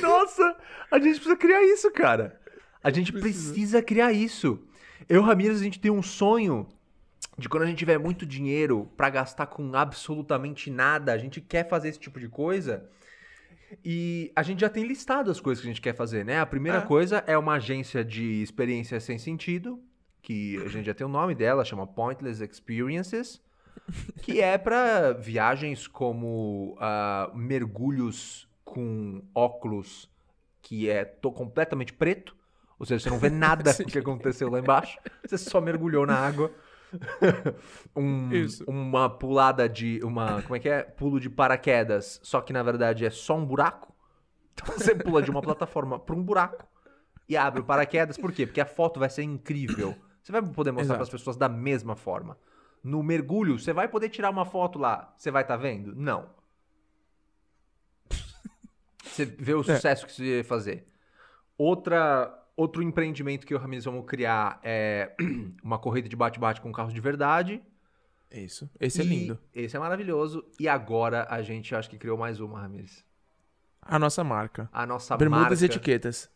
[0.00, 0.56] Nossa,
[0.90, 2.40] a gente precisa criar isso, cara.
[2.82, 4.58] A gente precisa, criar isso.
[5.08, 6.66] Eu, Ramires, a gente tem um sonho
[7.36, 11.68] de quando a gente tiver muito dinheiro pra gastar com absolutamente nada, a gente quer
[11.68, 12.88] fazer esse tipo de coisa.
[13.84, 16.40] E a gente já tem listado as coisas que a gente quer fazer, né?
[16.40, 16.82] A primeira É.
[16.82, 19.82] coisa é uma agência de experiência sem sentido,
[20.22, 23.40] que a gente já tem o nome dela, chama Pointless Experiences,
[24.22, 30.10] que é pra viagens como ah, mergulhos com óculos
[30.62, 32.36] que é to- completamente preto,
[32.78, 36.14] ou seja, você não vê nada do que aconteceu lá embaixo, você só mergulhou na
[36.16, 36.50] água.
[37.94, 38.64] Um- Isso.
[38.66, 40.00] Uma pulada de.
[40.02, 40.42] Uma.
[40.42, 40.82] Como é que é?
[40.82, 43.94] Pulo de paraquedas, só que na verdade é só um buraco.
[44.54, 46.66] Então você pula de uma plataforma para um buraco
[47.28, 48.16] e abre o paraquedas.
[48.16, 48.46] Por quê?
[48.46, 49.94] Porque a foto vai ser incrível.
[50.22, 52.38] Você vai poder mostrar para as pessoas da mesma forma.
[52.82, 55.14] No mergulho, você vai poder tirar uma foto lá.
[55.16, 55.94] Você vai estar vendo?
[55.96, 56.30] Não.
[59.02, 60.86] Você vê o sucesso que isso ia fazer.
[61.56, 65.14] Outra, outro empreendimento que eu e o Ramirez vamos criar é
[65.62, 67.62] uma corrida de bate-bate com carros de verdade.
[68.30, 68.68] Isso.
[68.80, 69.38] Esse é E lindo.
[69.54, 70.44] Esse é maravilhoso.
[70.58, 73.04] E agora a gente acho que criou mais uma, Ramirez.
[73.80, 74.68] A nossa marca.
[74.72, 76.28] A nossa Bermudas e marca etiquetas.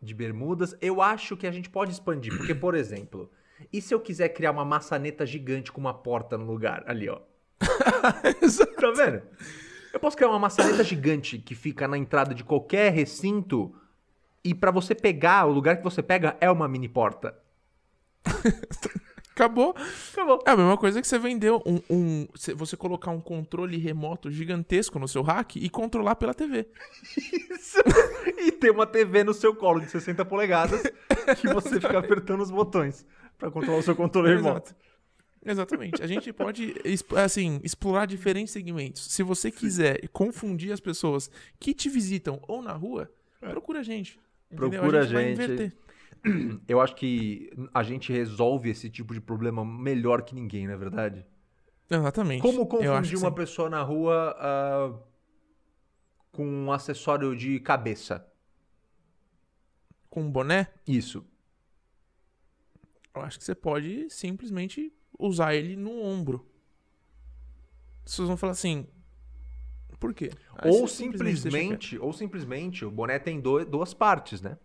[0.00, 0.76] de bermudas.
[0.80, 2.34] Eu acho que a gente pode expandir.
[2.36, 3.30] Porque, por exemplo,
[3.72, 6.84] e se eu quiser criar uma maçaneta gigante com uma porta no lugar?
[6.86, 7.20] Ali, ó.
[8.80, 9.22] Tá vendo?
[9.92, 13.74] Eu posso criar uma maçaneta gigante que fica na entrada de qualquer recinto
[14.44, 17.36] e pra você pegar, o lugar que você pega é uma mini porta.
[19.34, 19.74] Acabou.
[20.12, 20.40] Acabou.
[20.46, 24.96] É a mesma coisa que você vendeu um, um- Você colocar um controle remoto gigantesco
[24.98, 26.68] no seu rack e controlar pela TV.
[27.50, 27.78] Isso.
[28.38, 30.82] E ter uma TV no seu colo de 60 polegadas
[31.40, 33.04] que você fica apertando os botões
[33.36, 34.68] pra controlar o seu controle remoto.
[34.70, 34.76] Exato.
[35.46, 36.00] Exatamente.
[36.02, 36.74] A gente pode,
[37.16, 39.02] assim, explorar diferentes segmentos.
[39.12, 41.28] Se você quiser confundir as pessoas
[41.58, 44.18] que te visitam ou na rua, procura a gente.
[44.54, 44.80] Entendeu?
[44.80, 45.32] Procura a gente.
[45.32, 45.76] inverter.
[46.68, 50.76] Eu acho que a gente resolve esse tipo de problema melhor que ninguém, não é
[50.76, 51.26] verdade?
[51.90, 52.40] Exatamente.
[52.40, 53.34] Como confundir uma sim.
[53.34, 54.98] pessoa na rua ah,
[56.32, 58.26] com um acessório de cabeça?
[60.08, 61.26] Com um boné, Isso.
[63.14, 66.48] eu acho que você pode simplesmente usar ele no ombro.
[68.04, 68.86] As pessoas vão falar assim.
[69.98, 70.30] Por quê?
[70.56, 74.58] Aí Ou deixa simplesmente, ou simplesmente, o boné tem duas partes, né?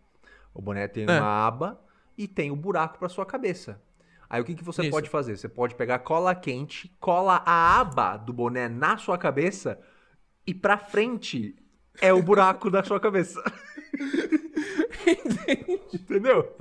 [0.54, 1.20] O boné tem É.
[1.20, 1.80] uma aba
[2.18, 3.82] e tem o buraco para sua cabeça.
[4.30, 4.92] Aí o que, que você Isso.
[4.92, 5.38] pode fazer?
[5.38, 9.80] Você pode pegar cola quente, cola a aba do boné na sua cabeça
[10.46, 11.56] e pra frente
[12.02, 13.42] é o buraco da sua cabeça.
[15.94, 16.56] Entendeu?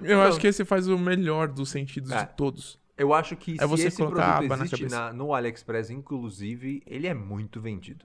[0.00, 2.24] Eu acho que esse faz o melhor dos sentidos É.
[2.24, 2.78] de todos.
[2.96, 4.98] Eu acho que É se você esse colocar produto aba na existe cabeça.
[5.06, 8.04] na- no AliExpress, inclusive, ele é muito vendido.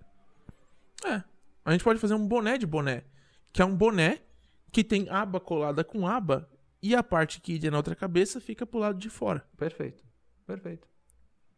[1.06, 1.24] É.
[1.64, 3.04] A gente pode fazer um boné de boné.
[3.54, 4.20] Que é um boné
[4.72, 6.50] que tem aba colada com aba
[6.82, 9.46] e a parte que iria na outra cabeça fica pro lado de fora.
[9.58, 10.04] Perfeito.
[10.46, 10.88] Perfeito.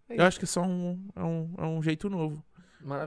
[0.10, 2.44] É Eu acho que é só um, é um, é um jeito novo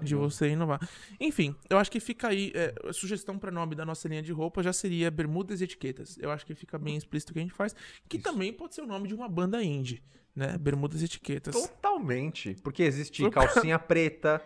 [0.03, 0.81] de você inovar.
[1.21, 2.53] Enfim, eu acho que fica aí.
[2.55, 6.19] é, a sugestão para nome da nossa linha de roupa já seria Bermudas e Etiquetas.
[6.19, 7.75] Eu acho que fica bem explícito o que a gente faz.
[8.09, 8.25] Que Isso.
[8.25, 10.03] também pode ser o nome de uma banda indie,
[10.35, 10.57] né?
[10.59, 11.55] Bermudas e Etiquetas.
[11.55, 12.55] Totalmente.
[12.63, 14.43] Porque existe calcinha preta,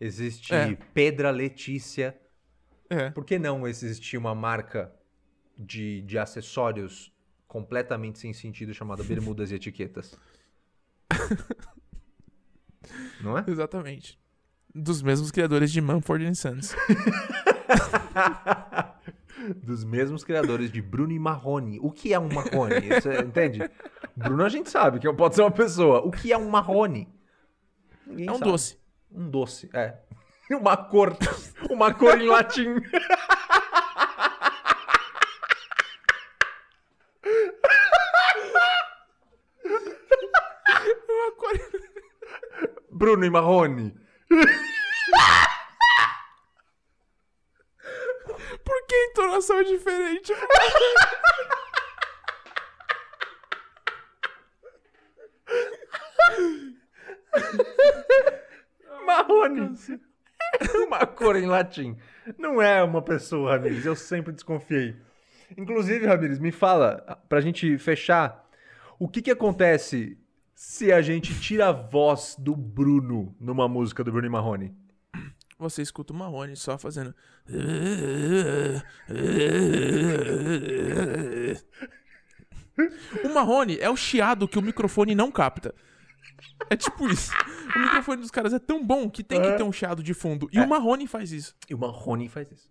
[0.00, 0.74] existe É.
[0.94, 2.18] Pedra Letícia.
[2.88, 3.10] É.
[3.10, 4.92] Por que não existir uma marca
[5.58, 7.12] de, de acessórios
[7.46, 10.18] completamente sem sentido chamada Bermudas e Etiquetas?
[13.20, 13.44] não é?
[13.46, 14.18] Exatamente.
[14.74, 16.74] Dos mesmos criadores de Mumford Sons.
[19.62, 21.78] Dos mesmos criadores de Bruno e Marrone.
[21.82, 22.88] O que é um Marrone?
[22.88, 23.68] Você entende?
[24.16, 26.00] Bruno a gente sabe que pode ser uma pessoa.
[26.06, 27.08] O que é um Marrone?
[28.06, 28.50] Ninguém É um sabe.
[28.50, 28.78] doce.
[29.10, 29.96] Um doce, é.
[30.50, 31.16] Uma cor.
[31.70, 32.76] Uma cor em latim.
[42.90, 43.94] Bruno e Marrone.
[48.64, 50.32] Por que a entonação é diferente?
[59.04, 59.74] Marrone.
[60.86, 61.98] Uma cor em latim.
[62.38, 63.84] Não é uma pessoa, Ramires.
[63.84, 64.96] Eu sempre desconfiei.
[65.56, 68.48] Inclusive, Ramires, me fala, pra gente fechar,
[68.98, 70.18] o que que acontece
[70.62, 74.72] se a gente tira a voz do Bruno numa música do Bruno e Marrone?
[75.58, 77.12] Você escuta o Marrone só fazendo.
[83.24, 85.74] O Marrone é o chiado que o microfone não capta.
[86.70, 87.32] É tipo isso.
[87.74, 90.48] O microfone dos caras é tão bom que tem que ter um chiado de fundo.
[90.52, 91.56] E o Marrone faz isso.
[91.68, 92.70] E o Marrone faz isso.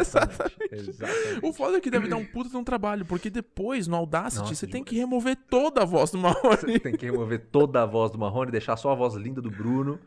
[0.00, 0.56] Exatamente.
[0.72, 1.40] Exatamente.
[1.42, 4.40] O foda é que deve dar um puta de um trabalho, porque depois, no Audacity,
[4.42, 4.88] Nossa, você tem demais.
[4.90, 6.78] que remover toda a voz do Marrone.
[6.80, 9.98] Tem que remover toda a voz do Marrone, deixar só a voz linda do Bruno.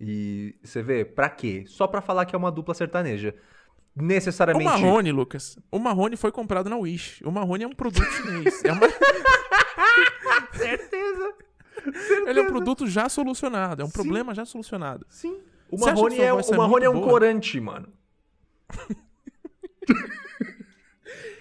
[0.00, 1.64] E você vê, pra quê?
[1.66, 3.34] Só pra falar que é uma dupla sertaneja.
[3.98, 4.64] O Necessariamente.
[4.68, 7.24] Marrone, Lucas, o Marrone foi comprado na Wish.
[7.24, 8.62] O Marrone é um produto chinês.
[8.62, 8.86] É uma-
[10.52, 11.32] Certeza.
[12.26, 15.06] Ele é um produto já solucionado, é um problema já solucionado.
[15.08, 15.38] Sim.
[15.70, 17.08] O Você Marrone, é, o é Marrone é um boa?
[17.08, 17.88] corante, mano.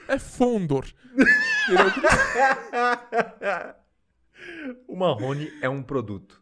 [0.08, 0.86] É Fondor.
[4.88, 6.42] o Marrone é um produto.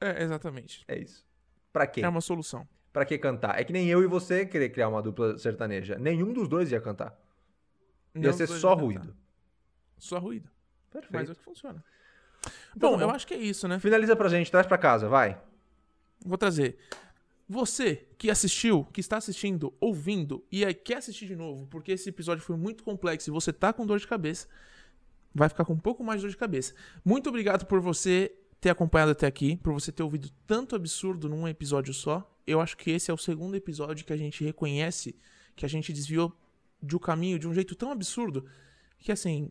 [0.00, 0.84] É, exatamente.
[0.86, 1.26] É isso.
[1.72, 2.00] Pra quê?
[2.00, 2.66] É uma solução.
[2.92, 3.58] Pra que cantar?
[3.60, 5.98] É que nem eu e você querer criar uma dupla sertaneja.
[5.98, 7.16] Nenhum dos dois ia cantar.
[8.14, 9.00] Ia Não ser só ruído.
[9.00, 9.14] cantar.
[9.98, 10.48] Só ruído.
[10.90, 11.14] Perfeito.
[11.14, 11.84] Mas é o que funciona.
[12.76, 13.14] Então bom, eu bom.
[13.14, 13.78] acho que é isso, né?
[13.78, 15.40] Finaliza pra gente, traz pra casa, vai.
[16.24, 16.78] Vou trazer.
[17.52, 22.08] Você que assistiu, que está assistindo, ouvindo e aí quer assistir de novo, porque esse
[22.08, 24.46] episódio foi muito complexo e você tá com dor de cabeça,
[25.34, 26.72] vai ficar com um pouco mais de dor de cabeça.
[27.04, 31.48] Muito obrigado por você ter acompanhado até aqui, por você ter ouvido tanto absurdo num
[31.48, 32.32] episódio só.
[32.46, 35.16] Eu acho que esse é o segundo episódio que a gente reconhece
[35.56, 36.32] que a gente desviou
[36.80, 38.46] de um caminho de um jeito tão absurdo
[38.96, 39.50] que assim,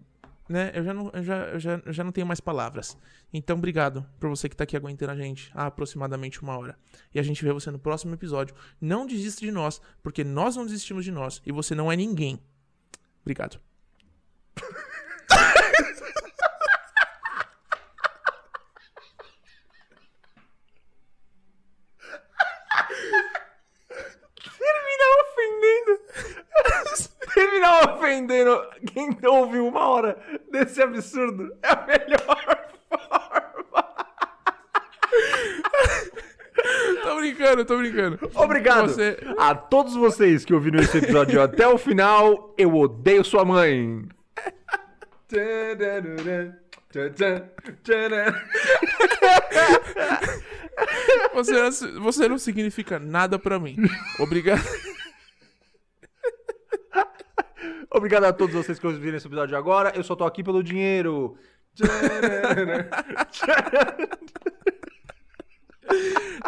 [0.49, 2.97] né, eu já não, eu já, eu já, eu já não tenho mais palavras.
[3.31, 6.75] Então, obrigado por você que tá aqui aguentando a gente há aproximadamente uma hora.
[7.13, 8.55] E a gente vê você no próximo episódio.
[8.81, 12.41] Não desista de nós, porque nós não desistimos de nós e você não é ninguém.
[13.21, 13.68] Obrigado.
[28.09, 28.61] Ofendendo
[28.93, 30.17] quem ouviu uma hora
[30.51, 32.19] desse absurdo é a melhor
[32.89, 33.85] forma.
[37.03, 38.19] tô brincando, tô brincando.
[38.35, 42.53] Obrigado Você- a todos vocês que ouviram esse episódio até o final.
[42.57, 44.07] Eu odeio sua mãe.
[51.33, 53.75] Você, você não significa nada pra mim.
[54.19, 54.61] Obrigado.
[57.91, 59.91] Obrigado a todos vocês que ouviram esse episódio agora.
[59.95, 61.35] Eu só tô aqui pelo dinheiro.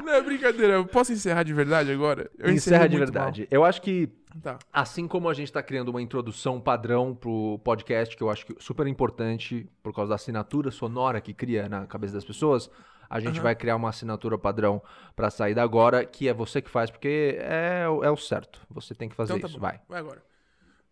[0.03, 0.73] Não é brincadeira.
[0.73, 2.29] Eu posso encerrar de verdade agora?
[2.37, 3.47] Eu Encerra de verdade.
[3.49, 4.41] Eu acho que mal.
[4.41, 4.59] Tá.
[4.71, 8.55] Assim como a gente está criando uma introdução padrão pro podcast, que eu acho que
[8.63, 12.69] super importante por causa da assinatura sonora que cria na cabeça das pessoas,
[13.09, 13.43] a gente Aham.
[13.43, 14.81] vai criar uma assinatura padrão
[15.15, 18.61] para sair da agora, que é você que faz, porque é, o- é o certo.
[18.69, 19.57] Você tem que fazer Então tá isso.
[19.57, 19.61] bom.
[19.67, 19.81] Vai.
[19.89, 20.23] Vai agora.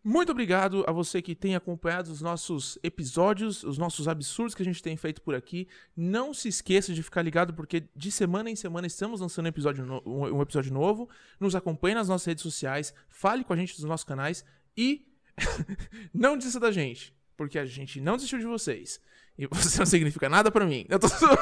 [0.01, 4.65] Muito obrigado a você que tem acompanhado os nossos episódios, os nossos absurdos que a
[4.65, 5.67] gente tem feito por aqui.
[5.95, 9.85] Não se esqueça de ficar ligado, porque de semana em semana estamos lançando um episódio,
[9.85, 11.09] no- um episódio novo.
[11.39, 14.45] Nos acompanhe nas nossas redes sociais, fale com a gente dos nossos canais
[14.77, 15.05] e
[16.13, 19.01] não desista da gente, porque a gente não desistiu de vocês.
[19.37, 20.85] E você não significa nada pra mim.
[20.89, 21.37] Eu tô zoando.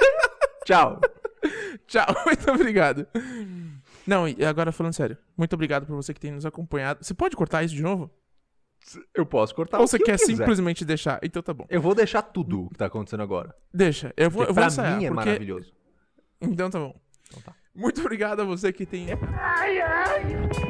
[0.64, 1.00] Tchau.
[1.86, 3.06] Tchau, muito obrigado.
[4.06, 7.04] Não, e agora falando sério, muito obrigado por você que tem nos acompanhado.
[7.04, 8.10] Você pode cortar isso de novo?
[9.14, 11.18] Eu posso cortar Ou você que quer simplesmente deixar?
[11.22, 11.64] Então tá bom.
[11.70, 13.54] Eu vou deixar tudo o que tá acontecendo agora.
[13.72, 14.12] Deixa.
[14.16, 14.98] Eu vou, Porque eu vou pra ensaiar.
[14.98, 15.24] mim é porque...
[15.26, 15.72] maravilhoso.
[16.40, 16.94] Então tá bom.
[17.28, 17.54] Então tá.
[17.74, 19.10] Muito obrigado a você que tem.
[19.10, 20.60] Acompanhe a gente,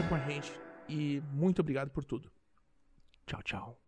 [0.00, 0.52] com a gente
[0.88, 2.30] e muito obrigado por tudo.
[3.26, 3.81] Tchau, tchau.